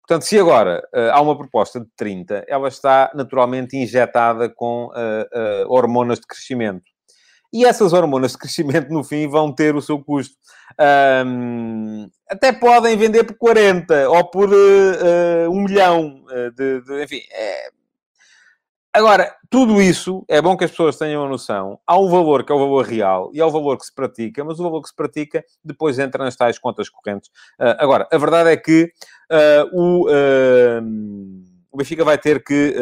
Portanto, 0.00 0.22
se 0.22 0.38
agora 0.38 0.82
uh, 0.94 1.10
há 1.12 1.20
uma 1.20 1.36
proposta 1.36 1.78
de 1.78 1.86
30, 1.94 2.46
ela 2.48 2.68
está 2.68 3.10
naturalmente 3.14 3.76
injetada 3.76 4.48
com 4.48 4.86
uh, 4.86 4.88
uh, 4.88 5.70
hormonas 5.70 6.20
de 6.20 6.26
crescimento. 6.26 6.84
E 7.52 7.66
essas 7.66 7.92
hormonas 7.92 8.32
de 8.32 8.38
crescimento, 8.38 8.88
no 8.88 9.04
fim, 9.04 9.28
vão 9.28 9.54
ter 9.54 9.76
o 9.76 9.82
seu 9.82 10.02
custo. 10.02 10.34
Um, 11.26 12.08
até 12.30 12.50
podem 12.50 12.96
vender 12.96 13.24
por 13.24 13.36
40 13.36 14.08
ou 14.08 14.24
por 14.30 14.48
um 15.50 15.64
milhão 15.64 16.24
de, 16.56 16.80
de 16.80 17.02
enfim, 17.02 17.20
é, 17.30 17.68
Agora, 18.94 19.34
tudo 19.48 19.80
isso, 19.80 20.22
é 20.28 20.40
bom 20.42 20.54
que 20.54 20.64
as 20.64 20.70
pessoas 20.70 20.98
tenham 20.98 21.24
a 21.24 21.28
noção. 21.28 21.80
Há 21.86 21.98
um 21.98 22.10
valor 22.10 22.44
que 22.44 22.52
é 22.52 22.54
o 22.54 22.58
valor 22.58 22.84
real 22.84 23.30
e 23.32 23.40
há 23.40 23.46
o 23.46 23.50
valor 23.50 23.78
que 23.78 23.86
se 23.86 23.94
pratica, 23.94 24.44
mas 24.44 24.60
o 24.60 24.62
valor 24.62 24.82
que 24.82 24.88
se 24.88 24.94
pratica 24.94 25.42
depois 25.64 25.98
entra 25.98 26.22
nas 26.22 26.36
tais 26.36 26.58
contas 26.58 26.90
correntes. 26.90 27.30
Uh, 27.58 27.72
agora, 27.78 28.06
a 28.12 28.18
verdade 28.18 28.50
é 28.50 28.56
que 28.58 28.92
uh, 29.30 29.80
o, 29.80 30.10
uh, 30.10 30.82
o 31.70 31.78
Benfica 31.78 32.04
vai 32.04 32.18
ter 32.18 32.44
que 32.44 32.76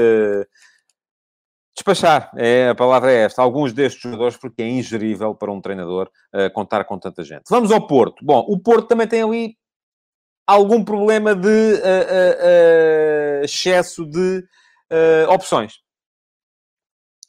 despachar, 1.76 2.32
é, 2.36 2.70
a 2.70 2.74
palavra 2.74 3.12
é 3.12 3.22
esta, 3.22 3.40
alguns 3.40 3.72
destes 3.72 4.02
jogadores, 4.02 4.36
porque 4.36 4.62
é 4.62 4.68
ingerível 4.68 5.32
para 5.32 5.52
um 5.52 5.60
treinador 5.60 6.10
contar 6.52 6.84
com 6.84 6.98
tanta 6.98 7.22
gente. 7.22 7.44
Vamos 7.48 7.70
ao 7.70 7.86
Porto. 7.86 8.22
Bom, 8.22 8.44
o 8.48 8.58
Porto 8.58 8.88
também 8.88 9.06
tem 9.06 9.22
ali 9.22 9.56
algum 10.46 10.84
problema 10.84 11.34
de 11.34 11.80
excesso 13.42 14.04
de 14.04 14.44
opções 15.28 15.80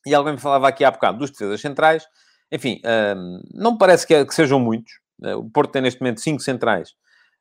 e 0.06 0.14
alguém 0.14 0.34
me 0.34 0.40
falava 0.40 0.68
aqui 0.68 0.84
há 0.84 0.92
bocado 0.92 1.20
dos 1.20 1.32
defesas 1.32 1.62
centrais. 1.62 2.06
Enfim, 2.52 2.82
um, 3.16 3.42
não 3.54 3.78
parece 3.78 4.06
que, 4.06 4.26
que, 4.26 4.36
sejam 4.36 4.60
muitos. 4.60 4.94
Uh, 5.22 5.38
o 5.38 5.50
Porto 5.50 5.72
tem 5.72 5.82
neste 5.82 6.02
momento 6.02 6.20
cinco 6.22 6.42
centrais. 6.42 6.94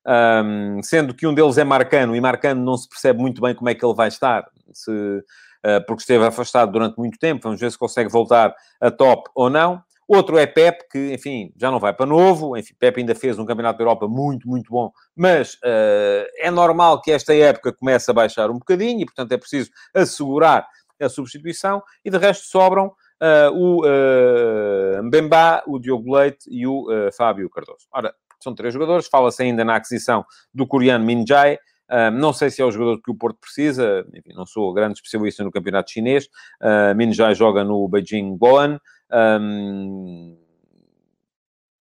Um, 0.06 0.82
sendo 0.82 1.14
que 1.14 1.26
um 1.26 1.34
deles 1.34 1.58
é 1.58 1.64
Marcano, 1.64 2.16
e 2.16 2.20
Marcano 2.20 2.64
não 2.64 2.76
se 2.76 2.88
percebe 2.88 3.20
muito 3.20 3.42
bem 3.42 3.54
como 3.54 3.68
é 3.68 3.74
que 3.74 3.84
ele 3.84 3.94
vai 3.94 4.08
estar, 4.08 4.48
se, 4.72 4.90
uh, 4.90 5.84
porque 5.86 6.02
esteve 6.02 6.24
afastado 6.24 6.72
durante 6.72 6.96
muito 6.96 7.18
tempo. 7.18 7.42
Vamos 7.42 7.60
ver 7.60 7.70
se 7.70 7.78
consegue 7.78 8.10
voltar 8.10 8.54
a 8.80 8.90
top 8.90 9.28
ou 9.34 9.50
não. 9.50 9.82
Outro 10.12 10.36
é 10.38 10.44
Pep, 10.44 10.88
que, 10.90 11.12
enfim, 11.14 11.52
já 11.56 11.70
não 11.70 11.78
vai 11.78 11.92
para 11.92 12.04
novo. 12.04 12.56
Enfim, 12.56 12.74
Pep 12.78 12.98
ainda 12.98 13.14
fez 13.14 13.38
um 13.38 13.46
campeonato 13.46 13.78
da 13.78 13.84
Europa 13.84 14.08
muito, 14.08 14.48
muito 14.48 14.68
bom, 14.68 14.90
mas 15.14 15.54
uh, 15.54 16.26
é 16.38 16.50
normal 16.50 17.00
que 17.00 17.12
esta 17.12 17.32
época 17.32 17.72
comece 17.72 18.10
a 18.10 18.14
baixar 18.14 18.50
um 18.50 18.58
bocadinho 18.58 19.02
e, 19.02 19.04
portanto, 19.04 19.30
é 19.30 19.38
preciso 19.38 19.70
assegurar 19.94 20.66
a 21.04 21.08
substituição, 21.08 21.82
e 22.04 22.10
de 22.10 22.18
resto 22.18 22.46
sobram 22.46 22.86
uh, 22.86 23.52
o 23.54 23.84
uh, 23.84 25.02
Mbemba, 25.02 25.62
o 25.66 25.78
Diogo 25.78 26.14
Leite 26.14 26.48
e 26.50 26.66
o 26.66 26.84
uh, 26.90 27.12
Fábio 27.12 27.48
Cardoso. 27.50 27.86
Ora, 27.92 28.14
são 28.40 28.54
três 28.54 28.72
jogadores, 28.72 29.06
fala-se 29.06 29.42
ainda 29.42 29.64
na 29.64 29.76
aquisição 29.76 30.24
do 30.52 30.66
coreano 30.66 31.04
Min 31.04 31.24
Jae, 31.26 31.54
uh, 31.90 32.10
não 32.10 32.32
sei 32.32 32.50
se 32.50 32.62
é 32.62 32.64
o 32.64 32.70
jogador 32.70 33.00
que 33.02 33.10
o 33.10 33.14
Porto 33.14 33.38
precisa, 33.40 34.06
enfim, 34.14 34.32
não 34.34 34.46
sou 34.46 34.72
grande 34.72 34.94
especialista 34.94 35.44
no 35.44 35.50
campeonato 35.50 35.90
chinês. 35.90 36.26
Uh, 36.60 36.94
Min 36.96 37.12
Jae 37.12 37.34
joga 37.34 37.64
no 37.64 37.86
Beijing 37.88 38.36
Boan. 38.36 38.78
Um, 39.12 40.38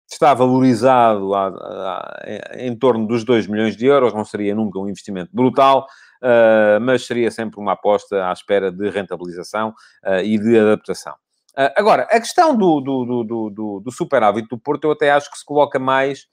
está 0.09 0.33
valorizado 0.33 1.35
a, 1.35 1.47
a, 1.47 2.19
a, 2.23 2.65
em 2.65 2.75
torno 2.75 3.05
dos 3.05 3.23
2 3.25 3.47
milhões 3.47 3.75
de 3.75 3.85
euros, 3.85 4.13
não 4.13 4.23
seria 4.23 4.55
nunca 4.55 4.79
um 4.79 4.87
investimento 4.87 5.29
brutal 5.33 5.85
uh, 6.21 6.79
mas 6.81 7.05
seria 7.05 7.31
sempre 7.31 7.59
uma 7.59 7.73
aposta 7.73 8.27
à 8.27 8.33
espera 8.33 8.71
de 8.71 8.89
rentabilização 8.89 9.73
uh, 10.05 10.19
e 10.23 10.37
de 10.37 10.57
adaptação. 10.57 11.13
Uh, 11.57 11.73
agora, 11.75 12.03
a 12.03 12.19
questão 12.19 12.55
do, 12.55 12.79
do, 12.81 13.23
do, 13.23 13.49
do, 13.49 13.79
do 13.79 13.91
superávit 13.91 14.47
do 14.47 14.57
Porto, 14.57 14.85
eu 14.85 14.91
até 14.91 15.11
acho 15.11 15.31
que 15.31 15.37
se 15.37 15.45
coloca 15.45 15.79
mais 15.79 16.25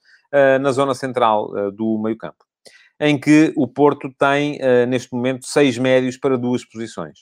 na 0.59 0.69
zona 0.73 0.93
central 0.93 1.49
do 1.71 1.97
meio-campo, 1.97 2.43
em 2.99 3.17
que 3.17 3.53
o 3.55 3.65
Porto 3.65 4.13
tem, 4.19 4.59
neste 4.85 5.13
momento, 5.13 5.45
seis 5.45 5.77
médios 5.77 6.17
para 6.17 6.37
duas 6.37 6.65
posições. 6.65 7.19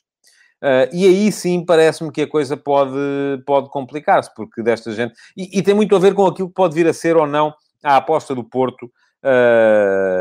Uh, 0.63 0.87
e 0.93 1.05
aí 1.05 1.29
sim 1.29 1.65
parece-me 1.65 2.09
que 2.09 2.21
a 2.21 2.27
coisa 2.27 2.55
pode, 2.55 2.97
pode 3.45 3.69
complicar-se, 3.69 4.33
porque 4.33 4.63
desta 4.63 4.93
gente. 4.93 5.13
E, 5.35 5.59
e, 5.59 5.61
tem 5.61 5.73
muito 5.75 5.93
a 5.93 5.99
ver 5.99 6.13
com 6.13 6.25
aquilo 6.25 6.47
que 6.47 6.53
pode 6.53 6.73
vir 6.73 6.87
a 6.87 6.93
ser 6.93 7.17
ou 7.17 7.27
não 7.27 7.53
a 7.83 7.97
aposta 7.97 8.33
do 8.33 8.45
Porto 8.45 8.89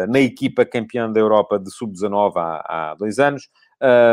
na 0.09 0.21
equipa 0.21 0.65
campeã 0.65 1.11
da 1.11 1.21
Europa 1.21 1.59
de 1.59 1.71
sub-19 1.71 2.33
há, 2.37 2.91
há, 2.91 2.95
dois 2.95 3.19
anos, 3.19 3.49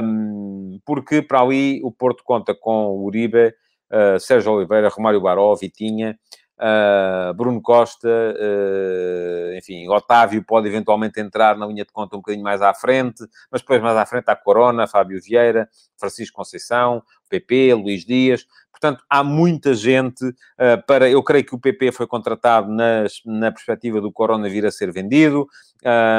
um, 0.04 0.80
porque 0.86 1.22
para 1.22 1.42
ali 1.42 1.80
o 1.84 1.92
Porto 1.92 2.24
conta 2.24 2.56
com 2.56 2.88
o 2.88 3.06
Uribe, 3.06 3.54
uh, 3.92 4.20
Sérgio 4.20 4.52
Oliveira, 4.54 4.90
Romário 4.90 5.22
Baró, 5.22 5.56
Vitinha. 5.56 6.18
Uh, 6.60 7.34
Bruno 7.36 7.62
Costa, 7.62 8.10
uh, 8.10 9.58
enfim, 9.58 9.88
Otávio 9.88 10.44
pode 10.44 10.68
eventualmente 10.68 11.18
entrar 11.18 11.58
na 11.58 11.66
linha 11.66 11.86
de 11.86 11.92
conta 11.92 12.18
um 12.18 12.20
bocadinho 12.20 12.44
mais 12.44 12.62
à 12.62 12.74
frente, 12.74 13.26
mas 13.50 13.62
depois 13.62 13.82
mais 13.82 13.96
à 13.96 14.06
frente 14.06 14.26
há 14.28 14.36
Corona, 14.36 14.86
Fábio 14.86 15.22
Vieira, 15.22 15.70
Francisco 15.98 16.36
Conceição, 16.36 17.02
PP, 17.30 17.74
Luís 17.76 18.04
Dias. 18.04 18.46
Portanto, 18.72 19.04
há 19.10 19.24
muita 19.24 19.74
gente 19.74 20.26
uh, 20.26 20.86
para. 20.86 21.10
Eu 21.10 21.24
creio 21.24 21.46
que 21.46 21.56
o 21.56 21.60
PP 21.60 21.94
foi 21.94 22.08
contratado 22.08 22.70
nas, 22.70 23.22
na 23.26 23.52
perspectiva 23.52 24.02
do 24.02 24.12
Corona 24.12 24.50
vir 24.50 24.66
a 24.66 24.72
ser 24.72 24.92
vendido. 24.92 25.48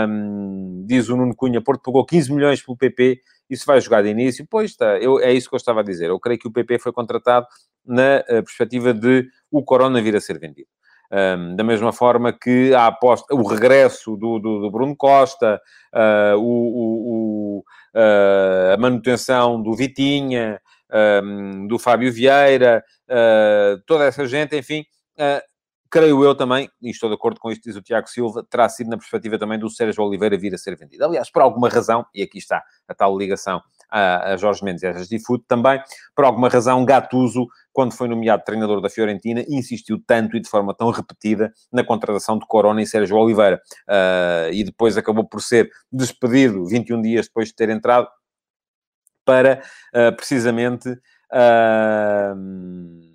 Um, 0.09 0.85
diz 0.87 1.09
o 1.11 1.16
Nuno 1.16 1.35
Cunha, 1.35 1.61
Porto 1.61 1.83
pagou 1.83 2.05
15 2.05 2.33
milhões 2.33 2.62
pelo 2.62 2.76
PP, 2.76 3.20
isso 3.48 3.66
vai 3.66 3.81
jogar 3.81 4.03
de 4.03 4.09
início. 4.09 4.46
Pois 4.48 4.70
está, 4.70 4.98
eu, 4.98 5.18
é 5.20 5.33
isso 5.33 5.48
que 5.48 5.55
eu 5.55 5.59
estava 5.59 5.81
a 5.81 5.83
dizer. 5.83 6.11
Eu 6.11 6.20
creio 6.20 6.38
que 6.38 6.48
o 6.48 6.53
PP 6.53 6.79
foi 6.79 6.92
contratado 6.92 7.46
na 7.85 8.23
perspectiva 8.27 8.93
de 8.95 9.27
o 9.51 9.62
Corona 9.62 10.01
vir 10.01 10.16
a 10.16 10.21
ser 10.21 10.38
vendido. 10.38 10.69
Um, 11.12 11.57
da 11.57 11.64
mesma 11.64 11.93
forma 11.93 12.33
que 12.33 12.73
a 12.73 12.87
aposta, 12.87 13.35
o 13.35 13.43
regresso 13.43 14.16
do, 14.16 14.38
do, 14.38 14.61
do 14.61 14.71
Bruno 14.71 14.95
Costa, 14.97 15.61
uh, 15.93 16.38
o, 16.38 17.59
o, 17.59 17.64
uh, 17.97 18.75
a 18.75 18.77
manutenção 18.77 19.61
do 19.61 19.75
Vitinha, 19.75 20.61
um, 21.25 21.66
do 21.66 21.81
Fábio 21.81 22.12
Vieira, 22.12 22.85
uh, 23.09 23.83
toda 23.87 24.05
essa 24.05 24.25
gente, 24.25 24.57
enfim, 24.57 24.85
creio 25.90 26.23
eu 26.23 26.33
também, 26.37 26.71
e 26.81 26.90
estou 26.90 27.09
de 27.09 27.16
acordo 27.16 27.40
com 27.40 27.51
isto 27.51 27.64
diz 27.64 27.75
o 27.75 27.83
Tiago 27.83 28.09
Silva, 28.09 28.47
terá 28.49 28.69
sido 28.69 28.88
na 28.88 28.97
perspectiva 28.97 29.37
também 29.37 29.59
do 29.59 29.69
Sérgio 29.69 30.05
Oliveira 30.05 30.38
vir 30.38 30.55
a 30.55 30.59
ser 30.59 30.77
vendido. 30.77 31.05
Aliás, 31.05 31.29
por 31.29 31.43
alguma 31.43 31.69
razão, 31.69 32.07
e 32.14 32.23
aqui 32.23 32.38
está 32.38 32.62
a 32.87 32.95
tal 32.95 33.19
ligação 33.19 33.61
a, 33.90 34.33
a 34.33 34.37
Jorge 34.37 34.64
Mendes 34.64 34.83
e 34.83 34.87
a 35.16 35.20
Foot 35.26 35.44
também, 35.48 35.83
por 36.14 36.24
alguma 36.24 36.48
razão, 36.48 36.85
Gattuso, 36.85 37.46
quando 37.72 37.92
foi 37.92 38.09
nomeado 38.09 38.44
treinador 38.44 38.81
da 38.81 38.88
Fiorentina, 38.88 39.44
insistiu 39.48 40.03
tanto 40.07 40.37
e 40.37 40.40
de 40.40 40.48
forma 40.48 40.74
tão 40.74 40.90
repetida 40.90 41.53
na 41.72 41.85
contratação 41.85 42.38
de 42.38 42.46
Corona 42.46 42.83
e 42.83 42.87
Sérgio 42.87 43.16
Oliveira. 43.16 43.61
Uh, 43.88 44.53
e 44.53 44.64
depois 44.64 44.96
acabou 44.96 45.24
por 45.24 45.42
ser 45.42 45.70
despedido 45.90 46.64
21 46.66 47.03
dias 47.03 47.26
depois 47.26 47.48
de 47.48 47.55
ter 47.55 47.68
entrado 47.68 48.09
para, 49.24 49.62
uh, 49.94 50.14
precisamente... 50.16 50.90
Uh, 51.33 53.10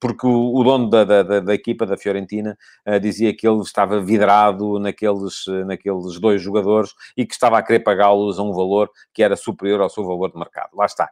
porque 0.00 0.26
o, 0.26 0.62
dono 0.62 0.88
da, 0.88 1.04
da, 1.04 1.40
da, 1.40 1.54
equipa 1.54 1.84
da 1.84 1.96
Fiorentina 1.96 2.56
uh, 2.86 3.00
dizia 3.00 3.34
que 3.34 3.46
ele 3.46 3.60
estava 3.60 4.00
vidrado 4.00 4.78
naqueles, 4.78 5.44
naqueles 5.66 6.20
dois 6.20 6.40
jogadores 6.40 6.92
e 7.16 7.26
que 7.26 7.34
estava 7.34 7.58
a 7.58 7.62
querer 7.62 7.80
pagá-los 7.80 8.38
a 8.38 8.42
um 8.42 8.52
valor 8.52 8.90
que 9.12 9.22
era 9.22 9.36
superior 9.36 9.80
ao 9.80 9.90
seu 9.90 10.04
valor 10.04 10.30
de 10.30 10.38
mercado. 10.38 10.70
Lá 10.74 10.86
está. 10.86 11.08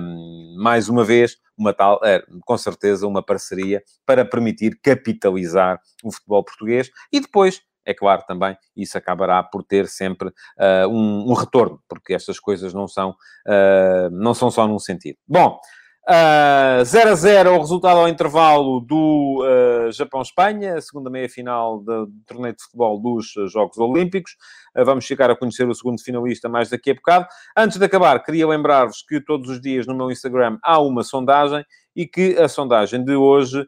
Um, 0.00 0.56
mais 0.58 0.88
uma 0.88 1.04
vez, 1.04 1.36
uma 1.56 1.72
tal, 1.72 2.00
é, 2.04 2.22
com 2.44 2.58
certeza, 2.58 3.06
uma 3.06 3.22
parceria 3.22 3.82
para 4.04 4.24
permitir 4.24 4.78
capitalizar 4.82 5.80
o 6.02 6.10
futebol 6.10 6.44
português 6.44 6.90
e 7.12 7.20
depois 7.20 7.62
é 7.86 7.92
claro 7.92 8.22
também, 8.26 8.56
isso 8.74 8.96
acabará 8.96 9.42
por 9.42 9.62
ter 9.62 9.86
sempre 9.88 10.28
uh, 10.28 10.88
um, 10.88 11.30
um, 11.30 11.34
retorno, 11.34 11.82
porque 11.86 12.14
estas 12.14 12.40
coisas 12.40 12.72
não 12.72 12.88
são, 12.88 13.10
uh, 13.10 14.10
não 14.10 14.32
são 14.32 14.50
só 14.50 14.66
num 14.66 14.78
sentido. 14.78 15.18
Bom, 15.28 15.60
Uh, 16.06 16.84
0 16.84 17.10
a 17.12 17.14
0 17.14 17.54
o 17.54 17.58
resultado 17.60 18.00
ao 18.00 18.06
intervalo 18.06 18.78
do 18.78 19.42
uh, 19.42 19.90
Japão-Espanha, 19.90 20.78
segunda 20.82 21.08
meia-final 21.08 21.78
do, 21.78 22.10
torneio 22.26 22.54
de 22.54 22.62
futebol 22.62 23.00
dos 23.00 23.34
uh, 23.36 23.48
Jogos 23.48 23.78
Olímpicos. 23.78 24.32
Uh, 24.76 24.84
vamos 24.84 25.06
chegar 25.06 25.30
a 25.30 25.36
conhecer 25.36 25.66
o 25.66 25.74
segundo 25.74 25.98
finalista 26.02 26.46
mais 26.46 26.68
daqui 26.68 26.90
a 26.90 26.94
bocado. 26.94 27.26
Antes 27.56 27.78
de 27.78 27.84
acabar, 27.86 28.22
queria 28.22 28.46
lembrar-vos 28.46 29.02
que 29.02 29.18
todos 29.18 29.48
os 29.48 29.58
dias 29.62 29.86
no 29.86 29.94
meu 29.94 30.10
Instagram 30.10 30.58
há 30.62 30.78
uma 30.78 31.02
sondagem 31.02 31.64
e 31.96 32.06
que 32.06 32.36
a 32.36 32.48
sondagem 32.48 33.02
de 33.02 33.14
hoje 33.14 33.66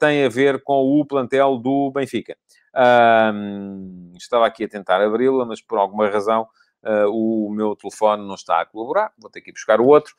tem 0.00 0.24
a 0.24 0.28
ver 0.28 0.60
com 0.64 1.00
o 1.00 1.06
plantel 1.06 1.56
do 1.56 1.92
Benfica. 1.92 2.36
estava 4.18 4.44
aqui 4.44 4.64
a 4.64 4.68
tentar 4.68 5.00
abri-la, 5.00 5.46
mas 5.46 5.62
por 5.62 5.78
alguma 5.78 6.08
razão 6.08 6.48
Uh, 6.82 7.10
o 7.10 7.50
meu 7.50 7.76
telefone 7.76 8.26
não 8.26 8.34
está 8.34 8.62
a 8.62 8.64
colaborar, 8.64 9.12
vou 9.18 9.30
ter 9.30 9.42
que 9.42 9.50
ir 9.50 9.52
buscar 9.52 9.80
o 9.80 9.86
outro, 9.86 10.14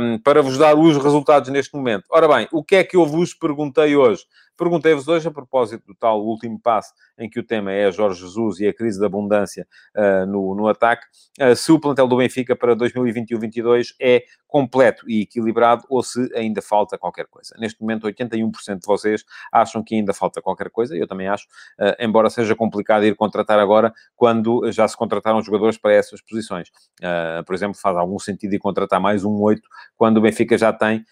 um, 0.00 0.18
para 0.18 0.42
vos 0.42 0.58
dar 0.58 0.76
os 0.76 0.96
resultados 0.96 1.48
neste 1.48 1.74
momento. 1.76 2.04
Ora 2.10 2.26
bem, 2.26 2.48
o 2.50 2.64
que 2.64 2.76
é 2.76 2.84
que 2.84 2.96
eu 2.96 3.06
vos 3.06 3.32
perguntei 3.32 3.94
hoje? 3.94 4.24
Perguntei-vos 4.56 5.08
hoje, 5.08 5.26
a 5.26 5.30
propósito 5.30 5.86
do 5.86 5.94
tal 5.94 6.22
último 6.22 6.58
passo, 6.60 6.92
em 7.18 7.28
que 7.28 7.40
o 7.40 7.42
tema 7.42 7.72
é 7.72 7.90
Jorge 7.90 8.20
Jesus 8.20 8.60
e 8.60 8.66
a 8.66 8.74
crise 8.74 9.00
da 9.00 9.06
abundância 9.06 9.66
uh, 9.96 10.26
no, 10.26 10.54
no 10.54 10.68
ataque, 10.68 11.06
uh, 11.40 11.56
se 11.56 11.72
o 11.72 11.80
plantel 11.80 12.06
do 12.06 12.16
Benfica 12.16 12.54
para 12.54 12.76
2021-22 12.76 13.94
é 14.00 14.24
completo 14.46 15.08
e 15.08 15.22
equilibrado 15.22 15.84
ou 15.88 16.02
se 16.02 16.28
ainda 16.34 16.60
falta 16.60 16.98
qualquer 16.98 17.26
coisa. 17.26 17.54
Neste 17.58 17.80
momento, 17.80 18.06
81% 18.06 18.80
de 18.80 18.86
vocês 18.86 19.24
acham 19.50 19.82
que 19.82 19.94
ainda 19.94 20.12
falta 20.12 20.42
qualquer 20.42 20.68
coisa, 20.68 20.94
eu 20.94 21.06
também 21.06 21.28
acho, 21.28 21.46
uh, 21.80 21.96
embora 21.98 22.28
seja 22.28 22.54
complicado 22.54 23.04
ir 23.04 23.16
contratar 23.16 23.58
agora, 23.58 23.92
quando 24.14 24.70
já 24.70 24.86
se 24.86 24.96
contrataram 24.96 25.42
jogadores 25.42 25.78
para 25.78 25.94
essas 25.94 26.20
posições. 26.20 26.70
por 27.46 27.54
exemplo, 27.54 27.76
faz 27.80 27.96
algum 27.96 28.18
sentido 28.18 28.54
ir 28.54 28.58
contratar 28.58 29.00
mais 29.00 29.24
um 29.24 29.40
8, 29.40 29.62
quando 29.96 30.18
o 30.18 30.20
Benfica 30.20 30.56
já 30.58 30.72
tem, 30.72 31.04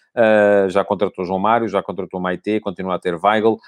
já 0.68 0.84
contratou 0.84 1.24
João 1.24 1.38
Mário, 1.38 1.68
já 1.68 1.82
contratou 1.82 2.20
Maite, 2.20 2.60
continua 2.60 2.96
a 2.96 2.98
ter 2.98 3.16
Weigl, 3.30 3.58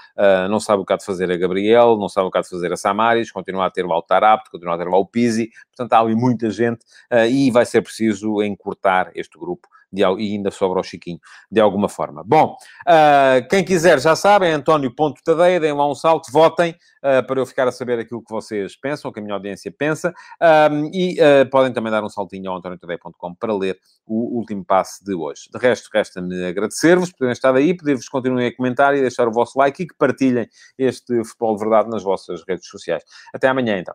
não 0.51 0.61
sabe 0.61 0.83
o 0.83 0.85
que 0.85 0.93
há 0.93 0.97
de 0.97 1.05
fazer 1.05 1.31
a 1.31 1.37
Gabriel, 1.37 1.97
não 1.97 2.09
sabe 2.09 2.29
o 2.29 2.31
que 2.31 2.39
há 2.39 2.41
de 2.41 2.49
fazer 2.49 2.73
a 2.73 2.77
Samaris, 2.77 3.31
continua 3.31 3.67
a 3.67 3.71
ter 3.71 3.87
lá 3.87 3.97
o 3.97 4.03
Tarapto, 4.03 4.51
continua 4.51 4.75
a 4.75 4.79
ter 4.79 4.89
lá 4.89 4.99
o 4.99 5.07
Pizzi, 5.07 5.51
portanto 5.69 5.93
há 5.93 6.01
ali 6.01 6.15
muita 6.15 6.51
gente 6.51 6.85
uh, 7.13 7.27
e 7.29 7.51
vai 7.51 7.65
ser 7.65 7.83
preciso 7.83 8.43
encurtar 8.43 9.11
este 9.15 9.39
grupo 9.39 9.69
de, 9.93 10.03
e 10.03 10.33
ainda 10.33 10.51
sobra 10.51 10.81
o 10.81 10.83
Chiquinho, 10.83 11.19
de 11.51 11.61
alguma 11.61 11.89
forma. 11.89 12.23
Bom, 12.25 12.57
uh, 12.87 13.49
quem 13.49 13.65
quiser 13.65 14.01
já 14.01 14.17
sabe, 14.17 14.47
é 14.47 14.53
António 14.53 14.95
Ponto 14.95 15.21
Tadeia, 15.23 15.61
deem 15.61 15.73
lá 15.73 15.89
um 15.89 15.95
salto, 15.95 16.33
votem 16.33 16.73
uh, 16.73 17.27
para 17.27 17.41
eu 17.41 17.47
ficar 17.47 17.69
a 17.69 17.73
saber 17.73 17.99
aquilo 17.99 18.23
que 18.23 18.33
vocês 18.33 18.77
pensam, 18.77 19.11
o 19.11 19.15
que 19.15 19.21
a 19.21 19.23
minha 19.23 19.35
audiência 19.35 19.73
pensa, 19.77 20.13
um, 20.71 20.91
e 20.93 21.19
uh, 21.21 21.49
podem 21.51 21.73
também 21.73 21.93
dar 21.93 22.03
um 22.03 22.09
saltinho 22.09 22.51
ao 22.51 22.57
antoniotadeia.com 22.57 23.35
para 23.35 23.55
ler 23.55 23.79
o 24.07 24.39
último 24.39 24.65
passe 24.65 25.05
de 25.05 25.15
hoje. 25.15 25.43
De 25.53 25.59
resto, 25.59 25.89
resta-me 25.93 26.45
agradecer-vos 26.47 27.11
por 27.11 27.19
terem 27.19 27.33
estado 27.33 27.59
aí, 27.59 27.77
pedir-vos 27.77 28.05
que 28.05 28.11
continuem 28.11 28.47
a 28.47 28.57
comentar 28.57 28.97
e 28.97 29.01
deixar 29.01 29.29
o 29.29 29.33
vosso 29.33 29.59
like 29.59 29.83
e 29.83 29.87
que 29.87 29.95
partilhem 29.97 30.49
este 30.79 31.25
Futebol 31.25 31.57
de 31.57 31.61
Verdade 31.61 31.91
nas 31.91 32.03
vossas 32.03 32.43
redes 32.49 32.67
sociais. 32.67 33.03
Até 33.35 33.49
amanhã, 33.49 33.79
então. 33.79 33.95